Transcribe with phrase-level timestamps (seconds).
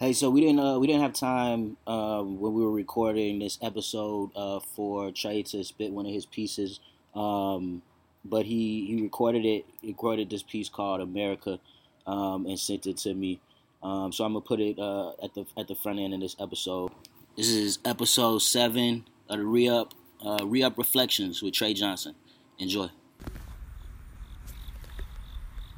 [0.00, 3.58] Hey, so we didn't uh, we didn't have time um, when we were recording this
[3.60, 6.80] episode uh, for Tre to spit one of his pieces,
[7.14, 7.82] um,
[8.24, 9.66] but he he recorded it.
[9.82, 11.60] He recorded this piece called America
[12.06, 13.40] um, and sent it to me.
[13.82, 16.34] Um, so I'm gonna put it uh, at the at the front end of this
[16.40, 16.92] episode.
[17.36, 19.92] This is episode seven of the Re Up
[20.24, 22.14] uh, Re Up Reflections with Tre Johnson.
[22.58, 22.88] Enjoy.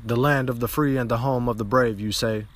[0.05, 2.47] The land of the free and the home of the brave, you say.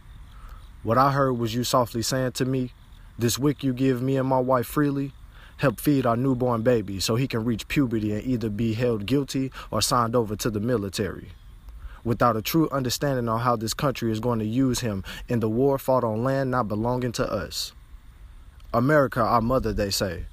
[0.87, 2.71] What I heard was you softly saying to me,
[3.19, 5.11] This wick you give me and my wife freely,
[5.57, 9.51] help feed our newborn baby so he can reach puberty and either be held guilty
[9.73, 11.31] or signed over to the military.
[12.05, 15.49] Without a true understanding on how this country is going to use him in the
[15.49, 17.73] war fought on land not belonging to us.
[18.73, 20.27] America, our mother, they say.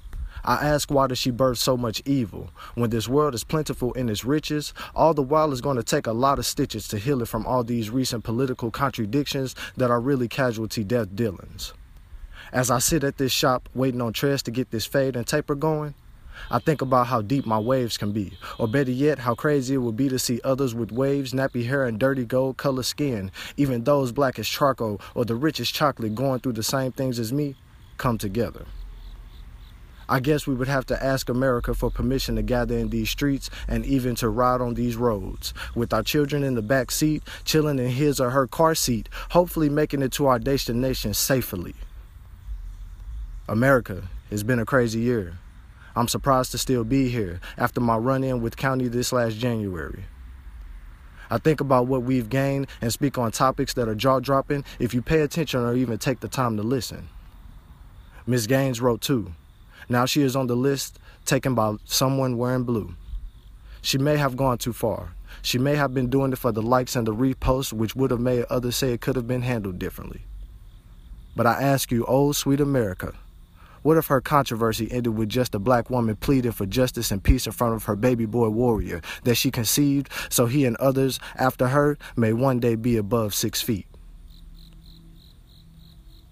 [0.44, 2.50] I ask why does she birth so much evil?
[2.74, 6.06] When this world is plentiful in its riches, all the while it's going to take
[6.06, 10.00] a lot of stitches to heal it from all these recent political contradictions that are
[10.00, 11.72] really casualty death dealings.
[12.52, 15.54] As I sit at this shop waiting on Trez to get this fade and taper
[15.54, 15.94] going,
[16.50, 19.78] I think about how deep my waves can be, or better yet, how crazy it
[19.78, 23.84] would be to see others with waves, nappy hair, and dirty gold colored skin, even
[23.84, 27.54] those black as charcoal or the richest chocolate going through the same things as me,
[27.96, 28.66] come together.
[30.08, 33.50] I guess we would have to ask America for permission to gather in these streets
[33.66, 37.78] and even to ride on these roads, with our children in the back seat, chilling
[37.78, 41.74] in his or her car seat, hopefully making it to our destination safely.
[43.48, 45.38] America, it's been a crazy year.
[45.96, 50.04] I'm surprised to still be here after my run in with County this last January.
[51.30, 54.92] I think about what we've gained and speak on topics that are jaw dropping if
[54.92, 57.08] you pay attention or even take the time to listen.
[58.26, 59.32] Miss Gaines wrote too.
[59.88, 62.94] Now she is on the list taken by someone wearing blue.
[63.82, 65.14] She may have gone too far.
[65.42, 68.20] She may have been doing it for the likes and the reposts, which would have
[68.20, 70.22] made others say it could have been handled differently.
[71.36, 73.12] But I ask you, oh sweet America,
[73.82, 77.44] what if her controversy ended with just a black woman pleading for justice and peace
[77.46, 81.68] in front of her baby boy warrior that she conceived so he and others after
[81.68, 83.86] her may one day be above six feet?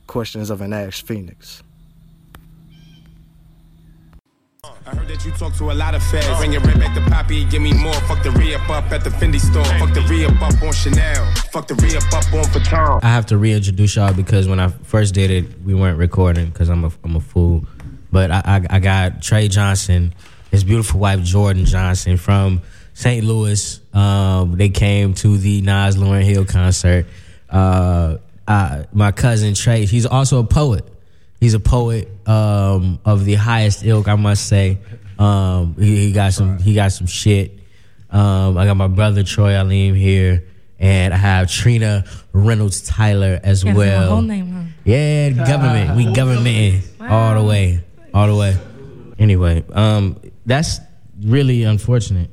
[0.06, 1.62] Questions of an Ash Phoenix.
[4.64, 6.26] I heard that you talk to a lot of feds.
[6.38, 7.94] Bring it right back to Poppy, give me more.
[8.02, 9.64] Fuck the re-up up at the Fendi store.
[9.64, 11.26] Fuck the re-up up on Chanel.
[11.50, 13.02] Fuck the re-up up on Vuitton.
[13.02, 16.68] I have to reintroduce y'all because when I first did it, we weren't recording because
[16.68, 17.64] I'm a I'm a fool.
[18.12, 20.14] But I, I I got Tre Johnson,
[20.52, 22.62] his beautiful wife Jordan Johnson from
[22.94, 23.24] St.
[23.24, 23.80] Louis.
[23.92, 27.06] Um, they came to the Nas Lauryn Hill concert.
[27.50, 30.84] Uh, uh, my cousin Tre, he's also a poet.
[31.42, 34.78] He's a poet um, of the highest ilk, I must say.
[35.18, 37.58] Um, he, he got some he got some shit.
[38.10, 40.44] Um, I got my brother Troy Alim here,
[40.78, 44.00] and I have Trina Reynolds Tyler as That's well.
[44.02, 44.62] my whole name, huh?
[44.84, 45.96] Yeah, government.
[45.96, 47.82] We government all the way,
[48.14, 48.56] all the way.
[49.18, 50.78] Anyway, um, that's
[51.20, 52.30] really unfortunate.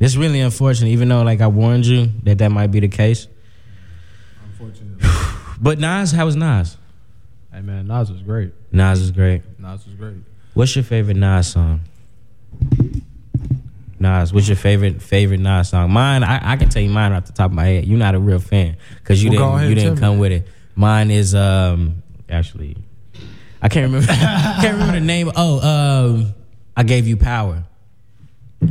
[0.00, 3.28] It's really unfortunate, even though like I warned you that that might be the case.
[4.44, 5.06] Unfortunately.
[5.60, 6.76] But Nas, how was Nas?
[7.52, 8.52] Hey man, Nas was great.
[8.72, 9.42] Nas is great.
[9.58, 10.16] Nas was great.
[10.54, 11.80] What's your favorite Nas song?
[13.98, 15.90] Nas, what's your favorite favorite Nas song?
[15.92, 17.86] Mine, I, I can tell you mine off the top of my head.
[17.86, 20.08] You're not a real fan because you Well, go didn't ahead you and didn't tell
[20.10, 20.20] come me.
[20.20, 20.48] with it.
[20.74, 22.76] Mine is um actually
[23.60, 25.30] I can't remember I can't remember the name.
[25.36, 26.34] Oh, um
[26.76, 27.64] I gave you power.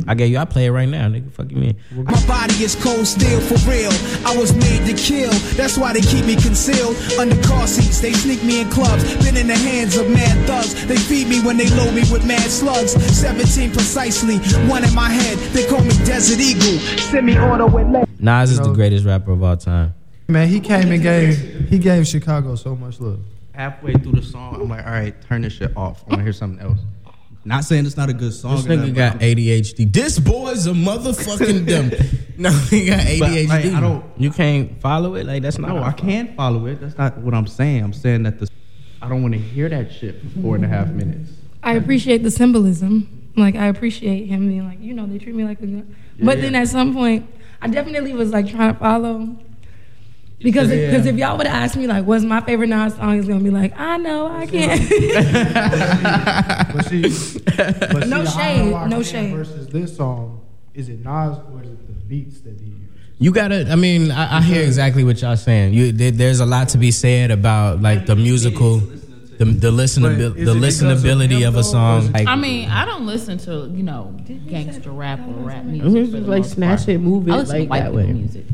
[0.08, 1.30] I get you I play it right now, nigga.
[1.32, 1.76] Fuck you mean.
[1.94, 3.92] My body is cold steel for real.
[4.26, 5.32] I was made to kill.
[5.56, 8.00] That's why they keep me concealed under car seats.
[8.00, 9.04] They sneak me in clubs.
[9.24, 10.86] Been in the hands of mad thugs.
[10.86, 12.92] They feed me when they load me with mad slugs.
[12.92, 14.38] 17 precisely.
[14.68, 15.38] One in my head.
[15.52, 16.78] They call me Desert Eagle.
[16.98, 18.20] Semi-auto and lead.
[18.20, 19.94] Nas is the greatest rapper of all time.
[20.28, 23.20] Man, he came and gave he gave Chicago so much love.
[23.52, 26.04] halfway through the song, I'm like, all right, turn this shit off.
[26.06, 26.78] I want to hear something else.
[27.44, 28.56] Not saying it's not a good song.
[28.56, 29.92] This nigga nothing, got ADHD.
[29.92, 31.90] This boy's a motherfucking dumb.
[32.38, 33.48] No, he got ADHD.
[33.48, 35.26] like, I don't- You can't follow it.
[35.26, 35.68] Like that's not.
[35.74, 36.80] No, I can't follow it.
[36.80, 37.82] That's not what I'm saying.
[37.82, 38.48] I'm saying that the
[39.00, 41.30] I don't want to hear that shit for four and a half minutes.
[41.64, 43.30] I appreciate the symbolism.
[43.36, 45.94] Like I appreciate him being like, you know, they treat me like a good.
[46.20, 47.28] But then at some point,
[47.60, 49.36] I definitely was like trying to follow.
[50.42, 50.90] Because Yeah.
[50.90, 53.18] because if y'all would have asked me like, what's my favorite Nas song?
[53.18, 54.80] It's gonna be like, I know I can't.
[56.74, 57.02] But see,
[57.56, 59.34] but No see, shade, I know I no Can shade.
[59.34, 60.40] Versus this song,
[60.74, 62.78] is it Nas or is it the beats that he used?
[63.18, 63.70] You gotta.
[63.70, 65.74] I mean, I, I hear exactly what y'all saying.
[65.74, 70.34] You, there, there's a lot to be said about like the musical, the the listenabil-
[70.34, 72.12] the it of listenability of a though, or is song.
[72.12, 74.16] Like, I mean, I don't listen to you know
[74.48, 76.10] gangster rap or rap music.
[76.10, 76.88] For like most snatch part.
[76.88, 78.06] it, move I it listen like to white that way.
[78.12, 78.44] music.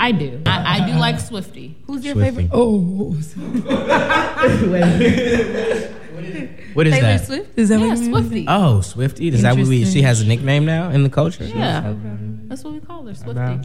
[0.00, 0.42] I do.
[0.46, 1.76] I, I do like Swifty.
[1.86, 2.22] Who's your Swiftie.
[2.24, 2.50] favorite?
[2.52, 3.14] Oh,
[6.74, 7.24] What is Taylor that?
[7.26, 7.58] Swift.
[7.58, 8.10] Is that Yeah, what you mean?
[8.10, 8.44] Swifty.
[8.48, 9.28] Oh, Swifty.
[9.28, 9.84] Is that what we?
[9.84, 11.44] She has a nickname now in the culture.
[11.44, 11.94] Yeah,
[12.48, 13.60] that's what we call her, Swifty.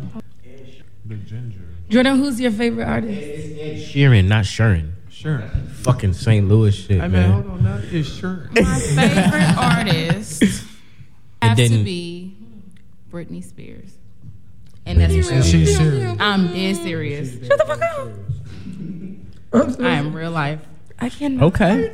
[1.06, 1.60] The ginger.
[1.90, 3.20] Jordan, who's your favorite artist?
[3.92, 4.94] Sheeran, not Sharon.
[5.10, 5.40] Sure.
[5.82, 6.48] Fucking St.
[6.48, 7.32] Louis shit, Hey man, man.
[7.32, 7.82] hold on now.
[7.92, 8.48] It's sure.
[8.54, 10.44] My favorite artist
[11.42, 12.38] has to be
[13.12, 13.92] Britney Spears,
[14.90, 15.30] and that's real.
[15.32, 16.18] And she's serious.
[16.20, 17.32] I'm dead serious.
[17.48, 19.80] Shut the fuck up.
[19.80, 20.60] I am real life.
[21.00, 21.42] I can't.
[21.42, 21.92] Okay.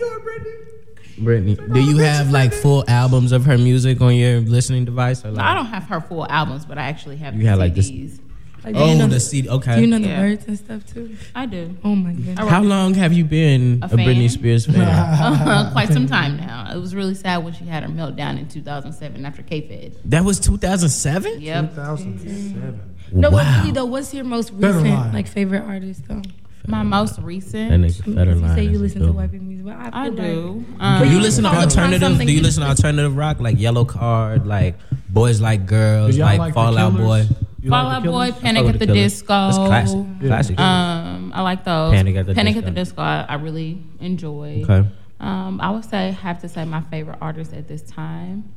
[1.18, 5.24] Brittany, do you have like full albums of her music on your listening device?
[5.24, 7.60] Or like, I don't have her full albums, but I actually have You the have,
[7.60, 8.20] like, this- CDs.
[8.66, 9.48] Like, do you Oh, know the CD.
[9.50, 9.76] Okay.
[9.76, 10.20] Do you know the Yeah.
[10.22, 11.16] words and stuff too?
[11.36, 11.76] I do.
[11.84, 12.40] Oh my goodness.
[12.40, 13.90] I How long have you been a, A?
[13.90, 14.82] Britney Spears fan?
[14.82, 16.72] Uh, quite some time now.
[16.74, 19.96] It was really sad when she had her meltdown in 2007 after K-Fed.
[20.06, 21.42] that was 2007.
[21.42, 21.76] Yep.
[21.76, 22.80] 2007.
[23.12, 23.38] No, wow.
[23.44, 25.14] but really though, what's your most recent Federline.
[25.14, 26.22] like favorite artist though?
[26.68, 27.84] My most That recent.
[27.84, 28.50] nigga Because Federline.
[28.50, 29.10] you say you listen dope.
[29.10, 30.66] to white people music, but I, I feel do.
[30.80, 32.18] Like, Um, Do you listen to alternative?
[32.18, 34.76] Do you you listen to alternative rock like Yellowcard, like
[35.10, 37.28] Boys Like Girls, like, like the Fall Out Boy?
[37.66, 37.66] Killers?
[37.66, 38.04] You Fall the Out
[38.34, 39.28] Boy, Panic at the the Disco.
[39.28, 40.20] That's classic.
[40.22, 40.60] Classic.
[40.60, 41.94] Um, I like those.
[41.94, 42.68] Panic at the Panic Disco.
[42.68, 43.02] at the Disco.
[43.02, 44.62] I, I really enjoy.
[44.64, 44.88] Okay.
[45.20, 48.52] Um, I would say have to say my favorite artist at this time.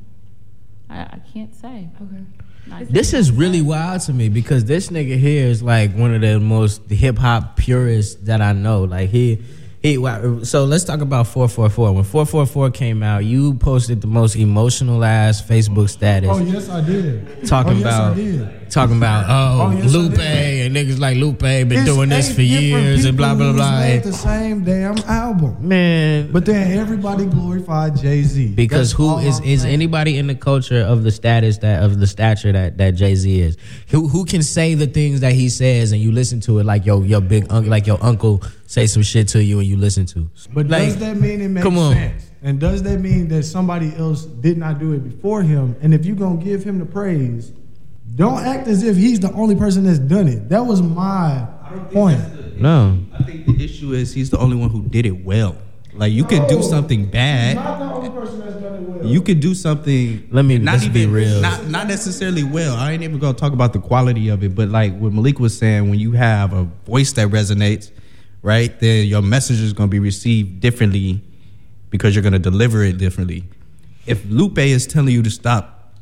[0.89, 1.87] I, I can't say.
[2.01, 2.23] okay.
[2.67, 6.21] Not- This is really wild to me because this nigga here is like one of
[6.21, 8.83] the most hip hop purists that I know.
[8.83, 9.43] Like he, he.
[9.43, 9.45] wow,
[9.81, 11.93] So let's talk about four four four.
[11.93, 16.29] When four four four came out, you posted the most emotional ass Facebook status.
[16.29, 17.47] Oh yes, I did.
[17.47, 18.71] Talking oh, yes, about did.
[18.71, 22.41] talking about oh, Oh, yes, Lupe and niggas like Lupe been It's doing this for
[22.41, 23.79] years and blah blah blah.
[23.79, 28.55] Made the same damn album, Man, but then everybody glorified Jay Z.
[28.55, 32.51] because who is is anybody in the culture of the status that of the stature
[32.51, 33.55] that that Jay Z is?
[33.91, 36.85] Who who can say the things that he says and you listen to it like
[36.85, 40.05] your your big uncle like your uncle say some shit to you and you listen
[40.05, 40.29] to?
[40.53, 41.93] But like, does that mean it makes come on.
[41.93, 42.29] sense?
[42.43, 45.75] And does that mean that somebody else did not do it before him?
[45.81, 47.51] And if you're gonna give him the praise,
[48.15, 50.49] don't act as if he's the only person that's done it.
[50.49, 51.47] That was my
[51.91, 52.59] point.
[52.59, 52.99] No.
[53.17, 55.55] I think the issue is he's the only one who did it well.
[55.93, 57.55] Like you could do something bad.
[57.55, 59.05] Not the only person that's done it well.
[59.05, 60.27] You could do something.
[60.31, 61.41] Let me- not even be real.
[61.41, 62.75] Not not necessarily well.
[62.75, 65.57] I ain't even gonna talk about the quality of it, but like what Malik was
[65.57, 67.89] saying, when you have a voice that resonates,
[68.41, 71.23] right, then your message is gonna be received differently
[71.89, 73.45] because you're gonna deliver it differently.
[74.05, 75.93] If Lupe is telling you to stop,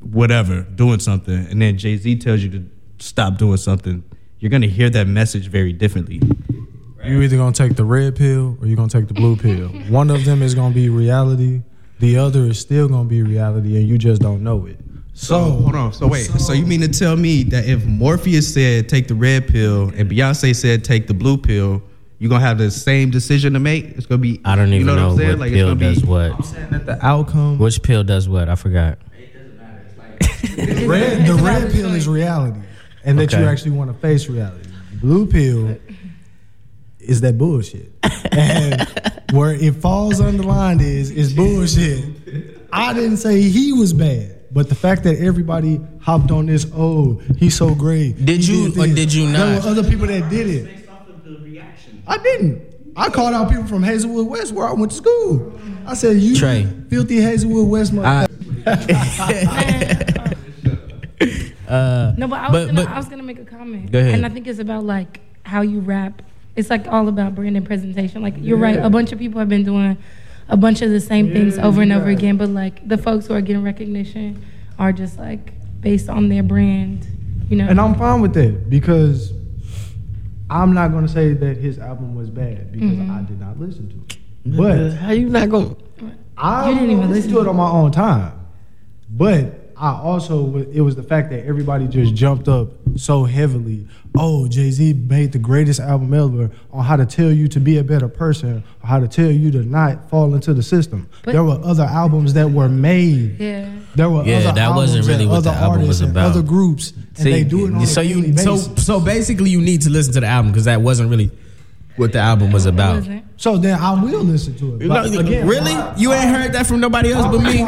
[0.00, 2.64] whatever, doing something, and then Jay Z tells you to
[2.98, 4.04] stop doing something,
[4.38, 6.20] you're gonna hear that message very differently.
[7.04, 9.68] You're either gonna take the red pill or you're gonna take the blue pill.
[9.88, 11.62] One of them is gonna be reality.
[12.00, 14.78] The other is still gonna be reality, and you just don't know it.
[15.18, 15.92] So hold on.
[15.94, 16.24] So wait.
[16.26, 20.10] So, you mean to tell me that if Morpheus said take the red pill and
[20.10, 21.82] Beyonce said take the blue pill,
[22.18, 23.86] you're gonna have the same decision to make?
[23.96, 24.40] It's gonna be.
[24.44, 25.30] I don't you even know, know, what I'm saying?
[25.30, 26.06] what Like it's pill gonna does be.
[26.08, 26.32] what.
[26.32, 28.50] I'm saying that the outcome, Which pill does what?
[28.50, 28.98] I forgot.
[29.18, 29.86] It doesn't matter.
[30.20, 32.60] It's like, red, the red pill is reality,
[33.02, 34.68] and that you actually want to face reality.
[35.00, 35.78] Blue pill
[37.00, 37.90] is that bullshit,
[38.32, 38.86] and
[39.32, 42.04] where it falls on the line is is bullshit.
[42.70, 44.34] I didn't say he was bad.
[44.56, 48.24] But the fact that everybody hopped on this, oh, he's so great.
[48.24, 49.32] Did He you or did you not?
[49.38, 49.64] There not?
[49.64, 50.88] were other people that did it.
[52.06, 52.62] I didn't.
[52.96, 55.52] I called out people from Hazelwood West where I went to school.
[55.86, 56.66] I said, "You Tre.
[56.88, 58.28] filthy Hazelwood West motherfucker."
[58.66, 60.24] I,
[61.68, 63.92] uh, uh, No, but I was But- gonna but- I was gonna make a comment.
[63.92, 64.14] Go ahead.
[64.14, 66.22] And I think it's about like how you rap.
[66.56, 68.22] It's like all about brand and presentation.
[68.22, 68.78] Like you're right.
[68.78, 69.98] A bunch of people have been doing
[70.48, 73.34] a bunch of the same things over and over again, but like the folks who
[73.34, 74.42] are getting recognition
[74.78, 77.06] are just like based on their brand.
[77.48, 77.66] You know.
[77.68, 79.32] And I'm fine with that because
[80.50, 83.10] I'm not going to say that his album was bad because Mm-hmm.
[83.10, 84.56] I did not listen to it.
[84.56, 85.76] But how you not going?
[86.36, 88.46] I You didn't even listened to it on my own time.
[89.08, 93.86] But I also it was the fact that everybody just jumped up so heavily.
[94.18, 97.76] Oh, Jay Z made the greatest album ever on how to tell you to be
[97.76, 101.06] a better person, or how to tell you to not fall into the system.
[101.22, 103.38] But- there were other albums that were made.
[103.38, 103.68] yeah.
[103.94, 106.30] There were Yeah, other that wasn't really what the album was about.
[106.30, 108.84] Other groups, and they do it on so a you daily so basis.
[108.86, 111.30] so basically you need to listen to the album because that wasn't really
[111.96, 113.06] what the album was It about.
[113.36, 113.40] Wasn't.
[113.40, 114.88] So then I will listen to it.
[114.88, 115.74] But again, really?
[115.74, 117.58] my- You ain't heard that from nobody else but me?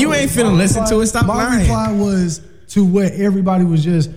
[0.00, 1.06] You ain't finna listen to it.
[1.06, 1.60] Stop my lying.
[1.60, 4.10] reply was to what everybody was just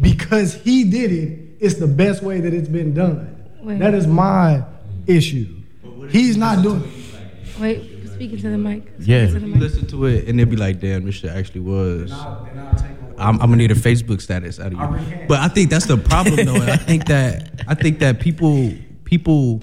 [0.00, 1.38] because he did it.
[1.60, 3.36] It's the best way that it's been done.
[3.62, 3.78] Wait.
[3.78, 4.64] That is my
[5.06, 5.46] issue.
[6.10, 6.82] He's not doing.
[7.60, 8.82] Wait, speaking to the mic.
[8.96, 9.26] Speaking Yeah.
[9.28, 9.60] To the mic.
[9.60, 12.10] listen to it and it'd be like, damn, this shit actually was.
[13.18, 15.26] I'm, I'm gonna need a Facebook status out of you.
[15.28, 16.54] But I think that's the problem, though.
[16.56, 18.72] And I think that I think that people
[19.04, 19.62] people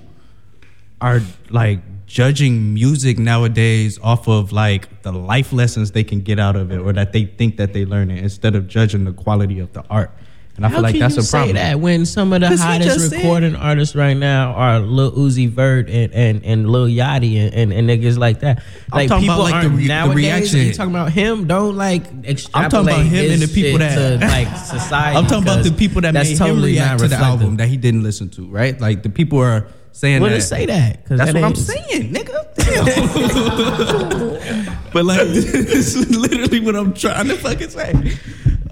[1.02, 6.56] are like judging music nowadays off of like the life lessons they can get out
[6.56, 9.60] of it, or that they think that they learn it, instead of judging the quality
[9.60, 10.12] of the art.
[10.56, 11.56] And I How feel like that's a problem.
[11.56, 15.14] say that when some of the hottest just said- recording artists right now are Lil
[15.14, 18.62] Uzi Vert and and, and Lil Yachty and, and, and niggas like that?
[18.92, 20.60] I'm Like talking people about, like, the aren't re- the reaction.
[20.60, 21.48] You talking about him?
[21.48, 22.66] Don't like extrapolate.
[22.66, 25.16] I'm talking about him and the people shit that to, like society.
[25.18, 27.70] I'm talking about the people that that's made totally him react to the album that
[27.70, 28.78] he didn't listen to, right?
[28.82, 30.42] Like the people are saying Well, that.
[30.42, 32.56] say that, That's that what I'm saying, nigga.
[32.56, 34.78] Damn.
[34.94, 37.94] but like, this is literally what I'm trying to fucking say.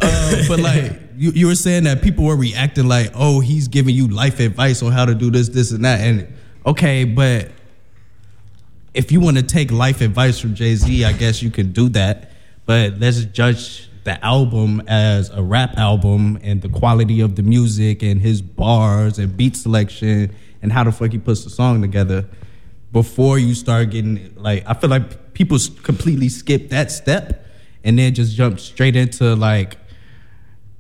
[0.01, 3.95] Uh, but like, you, you were saying that people were reacting like, oh, he's giving
[3.95, 5.99] you life advice on how to do this, this, and that.
[6.01, 6.27] And
[6.65, 7.51] okay, but
[8.93, 11.89] if you want to take life advice from Jay Z, I guess you can do
[11.89, 12.31] that.
[12.65, 18.03] But let's judge the album as a rap album and the quality of the music
[18.03, 22.25] and his bars and beat selection and how the fuck he puts the song together
[22.91, 27.45] before you start getting like I feel like people completely skip that step
[27.83, 29.77] and then just jump straight into like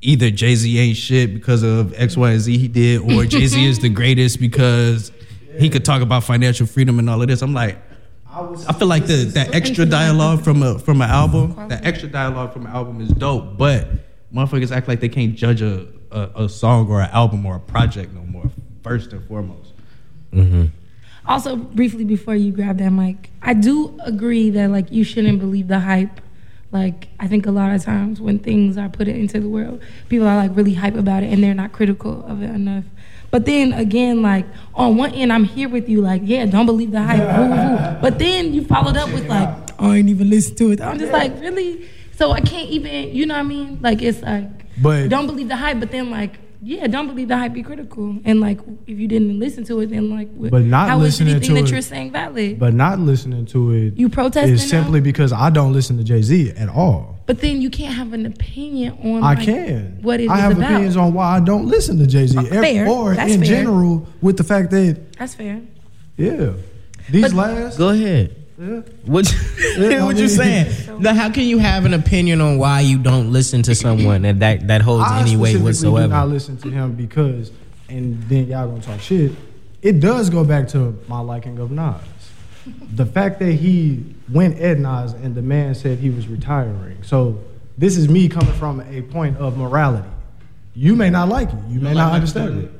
[0.01, 3.47] either Jay Z ain't shit because of X, Y, and Z he did, or Jay
[3.47, 5.11] Z is the greatest because
[5.57, 7.41] he could talk about financial freedom and all of this.
[7.41, 7.77] I'm like,
[8.29, 12.53] I feel like the that extra dialogue from a from an album, that extra dialogue
[12.53, 13.87] from an album is dope, but
[14.33, 17.59] motherfuckers act like they can't judge a, a, a song or an album or a
[17.59, 18.51] project no more.
[18.83, 19.66] First and foremost.
[20.33, 20.65] Mm-hmm.
[21.25, 25.67] Also, briefly before you grab that mic, I do agree that like you shouldn't believe
[25.67, 26.21] the hype.
[26.71, 30.27] Like I think a lot of times when things are put into the world, people
[30.27, 32.85] are like really hype about it and they're not critical of it enough.
[33.29, 36.91] But then again, like on one end, I'm here with you, like yeah, don't believe
[36.91, 38.01] the hype.
[38.01, 40.81] But then you followed up with like I ain't even listen to it.
[40.81, 41.89] I'm just like really.
[42.15, 43.79] So I can't even, you know what I mean?
[43.81, 44.49] Like it's like
[44.81, 46.39] But- don't believe the hype, but then like.
[46.61, 47.53] Yeah, don't believe the hype.
[47.53, 50.89] Be critical, and like if you didn't listen to it, then like, wh- But not
[50.89, 52.57] how is listening anything to that it- you're saying valid?
[52.59, 55.03] But not listening to it You protesting is simply now?
[55.03, 57.19] because I don't listen to Jay Z at all.
[57.27, 59.23] But then you can't have an opinion on.
[59.23, 59.99] I like, can.
[60.01, 60.63] What it I is have about.
[60.71, 62.87] opinions on why I don't listen to Jay Z, uh, fair.
[62.87, 63.49] or That's in fair.
[63.49, 65.59] general with the fact that That's fair.
[66.17, 66.51] yeah,
[67.11, 68.33] these But- last Go ahead.
[68.59, 69.33] Yeah, What,
[69.77, 71.01] Yeah, what you mean- saying?
[71.01, 74.39] Now, how can you have an opinion on why you don't listen to someone that
[74.39, 76.13] that, that holds I any weight whatsoever?
[76.13, 77.51] I listen to him because,
[77.89, 79.31] and then y'all gonna talk shit.
[79.81, 82.01] It does go back to my liking of Nas.
[82.95, 87.01] The fact that he went at Nas and the man said he was retiring.
[87.03, 87.39] So
[87.77, 90.07] this is me coming from a point of morality.
[90.73, 91.59] You may not like it.
[91.69, 92.71] You may not understand it.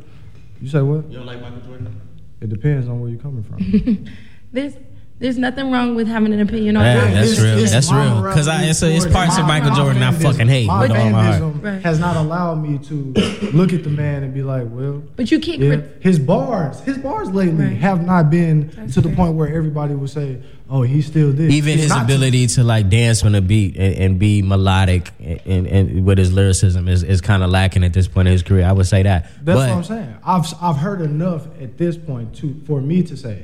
[0.60, 1.10] You say what?
[1.10, 2.02] You don't like Michael Jordan?
[2.42, 4.08] It depends on where you're coming from.
[4.52, 4.74] There's
[5.20, 7.14] there's nothing wrong with having an opinion on Yeah, that.
[7.14, 7.58] that's It's- real.
[7.64, 8.34] it's That's my real.
[8.34, 10.80] 'Cause I- morality it's- it's towards- parts of Michael my Jordan I fucking hate My
[10.82, 11.54] with all my heart.
[11.62, 11.82] Right.
[11.84, 13.14] has not allowed me to
[13.54, 15.60] look at the man and be like, well, But you can't.
[15.60, 17.78] yeah, crit- his bars, his bars lately Right.
[17.78, 20.38] have not been That's to the point where everybody would say,
[20.70, 23.42] "Oh, he's still this." Even It's his not to- ability to like dance on a
[23.42, 27.50] beat and, and be melodic and, and, and with his lyricism is, is kind of
[27.50, 28.66] lacking at this point in his career.
[28.66, 29.24] I would say that.
[29.44, 30.14] That's but what I'm saying.
[30.24, 33.40] I've I've heard enough at this point to for me to say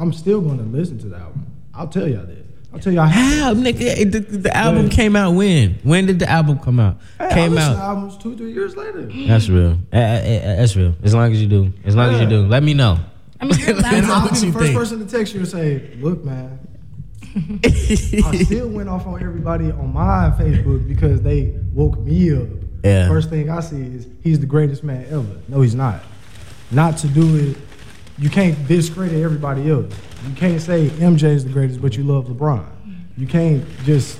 [0.00, 1.46] I'm still going to listen to the album.
[1.74, 2.46] I'll tell y'all that.
[2.72, 4.92] I'll tell y'all how nigga the, the album Right.
[4.92, 5.74] came out when?
[5.82, 6.98] When did the album come out?
[7.18, 7.76] Hey, I came to out.
[7.76, 9.02] albums two three years later.
[9.26, 9.76] That's real.
[9.90, 10.94] That's real.
[11.02, 11.72] As long as you do.
[11.84, 12.46] As long as you do.
[12.46, 12.98] Let me know.
[13.40, 14.76] I mean, you're allowed And to- I'll be the first think.
[14.78, 16.58] person to text you and say, "Look, man."
[17.34, 22.48] I still went off on everybody on my Facebook because they woke me up.
[22.84, 23.08] Yeah.
[23.08, 25.26] First thing I see is he's the greatest man ever.
[25.48, 26.02] No, he's not.
[26.70, 27.56] Not to do it,
[28.20, 29.92] you can't discredit everybody else.
[30.28, 32.64] You can't say MJ is the greatest, but you love LeBron.
[33.16, 34.18] You can't just.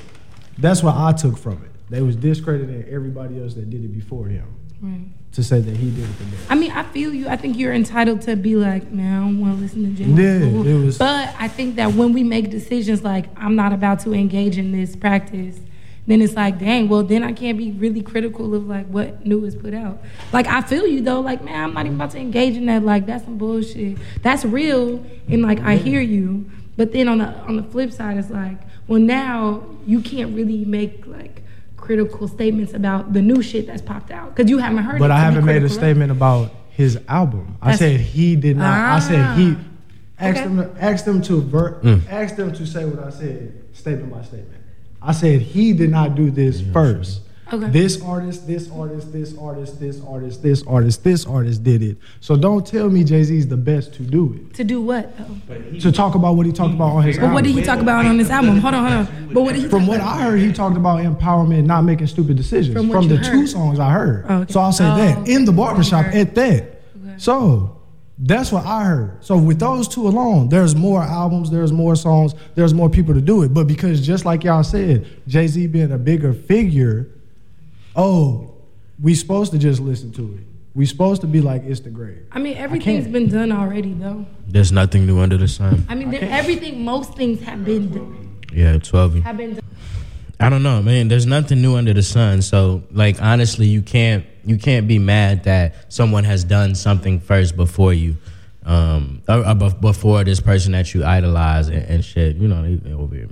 [0.59, 1.71] That's what I took from it.
[1.91, 4.45] They was discrediting everybody else that did it before him
[4.81, 5.01] Right.
[5.33, 6.51] to say that he did it the best.
[6.51, 7.29] I mean, I feel you.
[7.29, 10.05] I think you're entitled to be like, man, I don't want to listen to Jay.
[10.05, 14.01] Yeah, it was- But I think that when we make decisions like, I'm not about
[14.01, 15.59] to engage in this practice,
[16.07, 19.45] then it's like, dang, well, then I can't be really critical of like what new
[19.45, 20.03] is put out.
[20.33, 21.21] Like, I feel you though.
[21.21, 22.83] Like, man, I'm not even about to engage in that.
[22.83, 23.99] Like, that's some bullshit.
[24.23, 26.51] That's real, and like, I hear you.
[26.77, 28.57] But then on the on the flip side, it's like,
[28.89, 31.43] well, now you can't really make like
[31.77, 34.99] critical statements about the new shit that's popped out because you haven't heard.
[34.99, 35.81] But it I haven't made a critical of.
[35.81, 37.57] statement about his album.
[37.61, 38.73] I said he did not.
[38.73, 39.57] I said he.
[40.19, 40.49] Asked Okay.
[40.49, 40.57] them.
[40.59, 41.41] To, asked them to.
[41.43, 42.03] Ver, Mm.
[42.11, 44.60] Asked them to say what I said, statement by statement.
[45.03, 47.23] I said he did not do this first.
[47.53, 47.69] Okay.
[47.71, 51.97] This artist, this artist, this artist, this artist, this artist, this artist did it.
[52.21, 54.55] So don't tell me Jay Z is the best to do it.
[54.55, 55.79] To do what though?
[55.81, 57.35] To talk about what he talked about on his But album.
[57.35, 58.59] what did he talk about on this album?
[58.59, 59.29] Hold on, hold on.
[59.35, 60.17] But what did he From talk what about?
[60.19, 62.77] I heard, he talked about empowerment, not making stupid decisions.
[62.77, 64.27] From From, what the you two songs I heard.
[64.29, 64.53] Oh, okay.
[64.53, 66.21] So I'll say Oh, that in the barbershop okay.
[66.21, 66.63] at that.
[66.63, 67.15] Okay.
[67.17, 67.80] So
[68.23, 69.25] that's what I heard.
[69.25, 73.21] So with those two alone, there's more albums, there's more songs, there's more people to
[73.21, 73.55] do it.
[73.55, 77.09] But because just like y'all said, Jay Z being a bigger figure,
[77.97, 78.55] oh,
[79.03, 80.47] we supposed to just listen to it.
[80.75, 82.27] We supposed to be like it's the grade.
[82.31, 83.13] I mean, everything's can't.
[83.13, 84.27] been done already though.
[84.47, 85.87] There's nothing new under the sun.
[85.89, 88.39] I mean, there, everything, most things have been done.
[88.53, 89.15] Yeah, twelve.
[89.23, 89.65] Have been done.
[90.39, 91.09] I don't know, man.
[91.09, 92.41] There's nothing new under the sun.
[92.43, 97.57] So, like, honestly, you can't you can't be mad that someone has done something first
[97.57, 98.17] before you,
[98.65, 102.37] um, or, or before this person that you idolize and, and shit.
[102.37, 103.29] You know, they, they over here.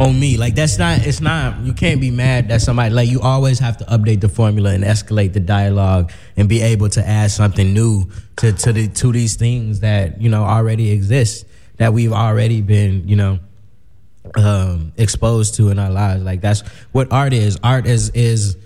[0.00, 1.06] On me, like that's not.
[1.06, 1.60] It's not.
[1.60, 3.20] You can't be mad that somebody like you.
[3.20, 7.30] Always have to update the formula and escalate the dialogue and be able to add
[7.32, 11.46] something new to to the to these things that you know already exist
[11.78, 13.40] that we've already been you know
[14.36, 16.22] um, exposed to in our lives.
[16.22, 16.60] Like that's
[16.92, 17.58] what art is.
[17.62, 18.56] Art is is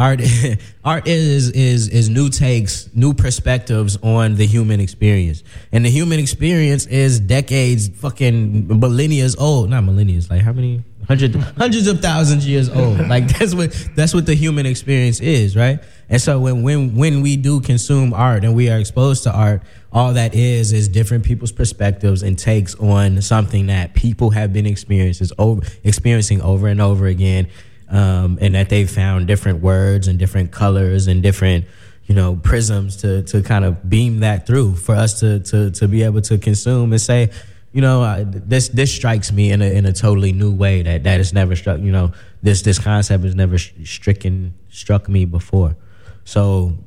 [0.00, 0.20] art.
[0.84, 6.18] art is is is new takes, new perspectives on the human experience, and the human
[6.18, 9.70] experience is decades, fucking millennia old.
[9.70, 10.20] Not millennia.
[10.30, 10.82] Like how many?
[11.08, 12.98] Hundred, hundreds of thousands years old.
[13.10, 15.80] Like that's what that's what the human experience is, right?
[16.08, 19.62] And so when when when we do consume art and we are exposed to art,
[19.92, 24.66] all that is is different people's perspectives and takes on something that people have been
[24.66, 27.48] experiences over experiencing over and over again,
[27.90, 31.64] um, and that they've found different words and different colors and different
[32.06, 35.86] you know prisms to to kind of beam that through for us to to to
[35.86, 37.30] be able to consume and say
[37.72, 41.04] you know uh, this this strikes me in a in a totally new way that
[41.04, 45.76] that has never struck you know this this concept has never stricken struck me before.
[46.24, 46.78] So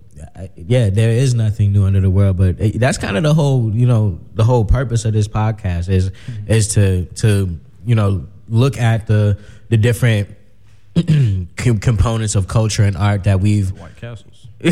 [0.55, 3.74] yeah there is nothing new under the world but it, that's kind of the whole
[3.74, 6.12] you know the whole purpose of this podcast is
[6.48, 9.38] is to to you know look at the
[9.69, 10.29] the different
[11.56, 14.48] components of culture and art that we've White Castles.
[14.64, 14.70] Yo,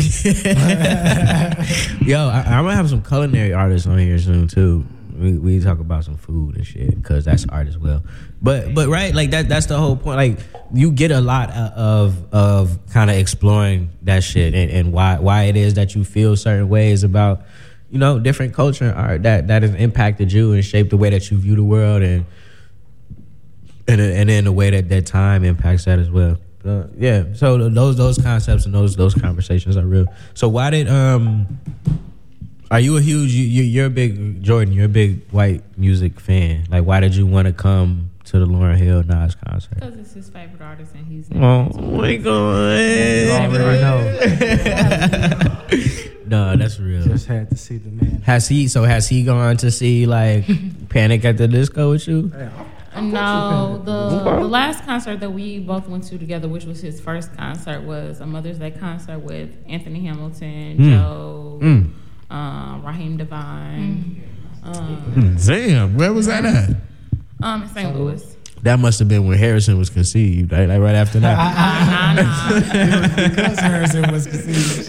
[2.28, 4.86] I, I'm gonna have some culinary artists on here soon too.
[5.18, 8.02] We, we talk about some food and shit because that's art as well.
[8.40, 10.16] But but right, like that that's the whole point.
[10.16, 10.38] Like
[10.72, 15.44] you get a lot of of kind of exploring that shit and, and why why
[15.44, 17.42] it is that you feel certain ways about
[17.90, 21.10] you know different culture and art that that has impacted you and shaped the way
[21.10, 22.24] that you view the world and
[23.88, 26.38] and and in the way that that time impacts that as well.
[26.64, 30.06] Uh, yeah, so those those concepts and those those conversations are real.
[30.34, 31.58] So why did um
[32.70, 36.20] are you a huge you, you you're a big Jordan, you're a big white music
[36.20, 36.66] fan.
[36.70, 39.74] Like why did you want to come to the Lauryn Hill Nas concert?
[39.74, 41.64] Because it's his favorite artist and he's Oh
[41.98, 42.78] my god.
[46.26, 47.02] no, that's real.
[47.02, 48.22] Just had to see the man.
[48.22, 50.44] Has he so has he gone to see like
[50.88, 52.32] Panic at the Disco with you?
[53.00, 54.08] No, the
[54.40, 58.20] the last concert that we both went to together, which was his first concert, was
[58.20, 60.90] a Mother's Day concert with Anthony Hamilton, Mm.
[60.90, 61.90] Joe, Mm.
[62.30, 64.20] um, Raheem DeVaughn,
[64.64, 64.76] Mm.
[64.76, 66.70] um, Damn, where was that at?
[67.42, 67.96] um, in St.
[67.96, 68.36] Louis.
[68.62, 70.68] That must have been when Harrison was conceived, right?
[70.68, 71.36] Like right after that.
[72.14, 73.28] Nah, nah.
[73.28, 74.86] because Harrison was conceived.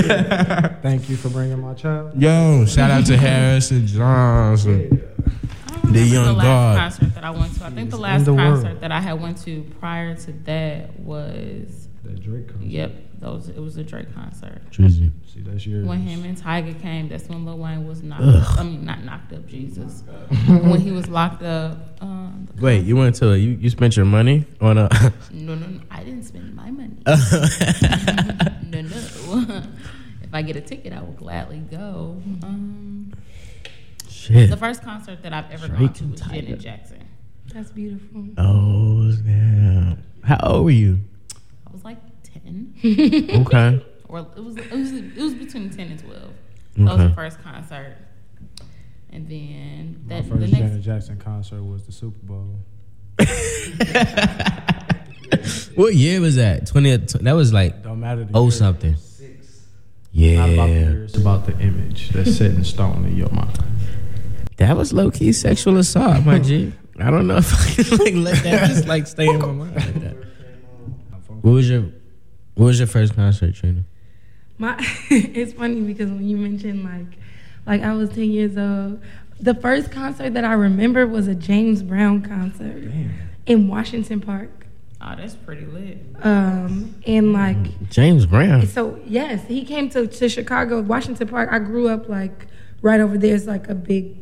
[0.84, 2.12] Thank you for bringing my child.
[2.22, 5.02] Yo, shout out to Harrison Johnson.
[5.13, 5.13] I
[5.94, 6.78] don't The young the last god.
[6.78, 7.66] concert that I went to.
[7.66, 8.82] I think the last the concert world.
[8.82, 12.66] that I had went to prior to that was That Drake concert.
[12.68, 14.62] yep, those it was a Drake concert.
[14.72, 15.12] Drizzy.
[15.26, 15.88] See, that's yours.
[15.88, 18.60] When him and Tyga came, that's when Lil Wayne was knocked up.
[18.60, 20.04] I mean, not knocked up, Jesus.
[20.48, 21.98] when he was locked up.
[22.02, 24.90] Um, the Wait, you went to a, you, you spent your money on a
[25.32, 25.80] No, no, no.
[25.90, 26.98] I didn't spend my money.
[27.08, 29.64] no, no.
[30.22, 32.22] if I get a ticket, I will gladly go.
[32.44, 33.14] Um,
[34.24, 34.50] shit.
[34.50, 36.32] the first concert that I've ever Drake gone to was Tyga.
[36.46, 37.08] Janet Jackson.
[37.54, 38.26] That's beautiful.
[38.38, 40.04] Oh damn!
[40.24, 41.00] How old were you?
[41.68, 42.74] I was like 10.
[43.46, 43.86] Okay.
[44.08, 46.22] or it was, it was it was between 10 and 12.
[46.78, 47.98] That was the first concert.
[49.12, 52.60] And then My that, the first next Janet Jackson concert was the Super Bowl.
[55.76, 56.68] What year was that?
[56.68, 56.96] Twenty.
[56.96, 58.52] That was like Don't matter the oh year.
[58.52, 58.92] something.
[58.92, 63.58] Not about the Yeah, it's about the image that's set in stone in your mind.
[64.58, 66.74] That was low key sexual assault, my G.
[67.00, 69.76] I don't know if I can like let that just like stay in my mind
[69.76, 70.16] like that.
[71.42, 71.82] What was your
[72.56, 73.84] What was your first concert, Trina?
[74.58, 74.76] My
[75.10, 77.18] it's funny because when you mentioned like
[77.66, 79.02] like I was 10 years old,
[79.40, 82.92] the first concert that I remember was a James Brown concert
[83.46, 84.68] in Washington Park.
[85.02, 85.98] Oh, that's pretty lit.
[86.22, 88.68] Um, and like James Brown.
[88.68, 91.50] So yes, he came to, to Chicago, Washington Park.
[91.52, 92.48] I grew up like
[92.82, 93.36] right over there.
[93.36, 94.16] It's like a big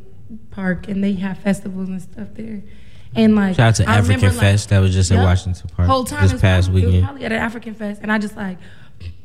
[0.52, 2.62] park, and they have festivals and stuff there.
[3.15, 5.70] And like Shout out to I African remember, like, Fest that was just at Washington
[5.76, 7.06] Park Whole time this past probably, It was weekend.
[7.08, 8.58] probably at an African Fest, and I just like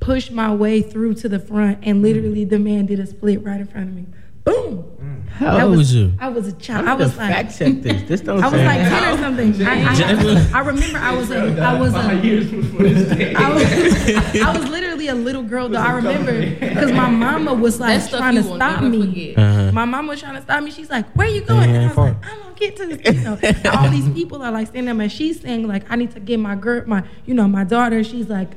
[0.01, 3.61] pushed my way through to the front, and literally the man did a split right
[3.61, 4.07] in front of me.
[4.45, 5.25] Boom.
[5.38, 6.12] How I old was you?
[6.19, 6.87] I was a child.
[6.87, 8.03] I I was like fact check this.
[8.09, 9.01] This don't I was say like how.
[9.01, 9.66] ten or something.
[9.66, 13.66] I, I, I remember I was a, I was a, I was,
[14.42, 15.79] I was literally a little girl though.
[15.79, 19.01] I remember because my mama was like That trying to stop me.
[19.07, 19.38] forget.
[19.38, 19.73] Uh-huh.
[19.73, 20.71] My mama was trying to stop me.
[20.71, 23.21] She's like, "Where you going?" And I was like, "I'm gonna get to this." You
[23.23, 23.38] know,
[23.73, 26.38] all these people are like standing there, and she's saying like, "I need to get
[26.40, 28.51] my girl, my you know, my daughter." She's like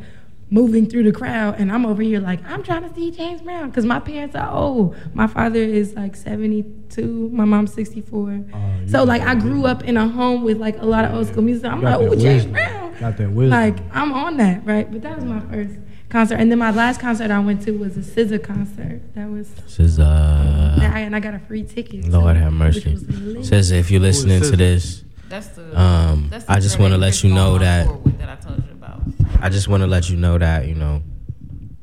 [0.51, 3.69] moving through the crowd, and I'm over here like, I'm trying to see James Brown
[3.69, 4.95] because my parents are old.
[5.13, 8.45] My father is like 72, my mom's 64.
[8.87, 11.43] so like I grew up in a home with like a lot of old school
[11.43, 11.65] music.
[11.71, 12.45] I'm like, oh, James.
[12.47, 12.95] Brown.
[12.99, 13.51] Got that wisdom.
[13.51, 14.91] Like I'm on that, right?
[14.91, 15.75] But that was my first
[16.09, 19.01] concert, and then my last concert I went to was a SZA concert.
[19.15, 22.05] That was, This is uh, and I got a free ticket.
[22.09, 22.93] Lord so- have mercy.
[22.93, 23.45] which was lit.
[23.45, 25.79] Says if you're listening to this, That's the.
[25.79, 27.87] um, that's the I just want to let you know that
[28.19, 29.01] that I told you about.
[29.41, 31.01] I just want to let you know that you know,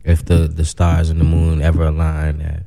[0.05, 2.65] if the the stars and the moon ever align, that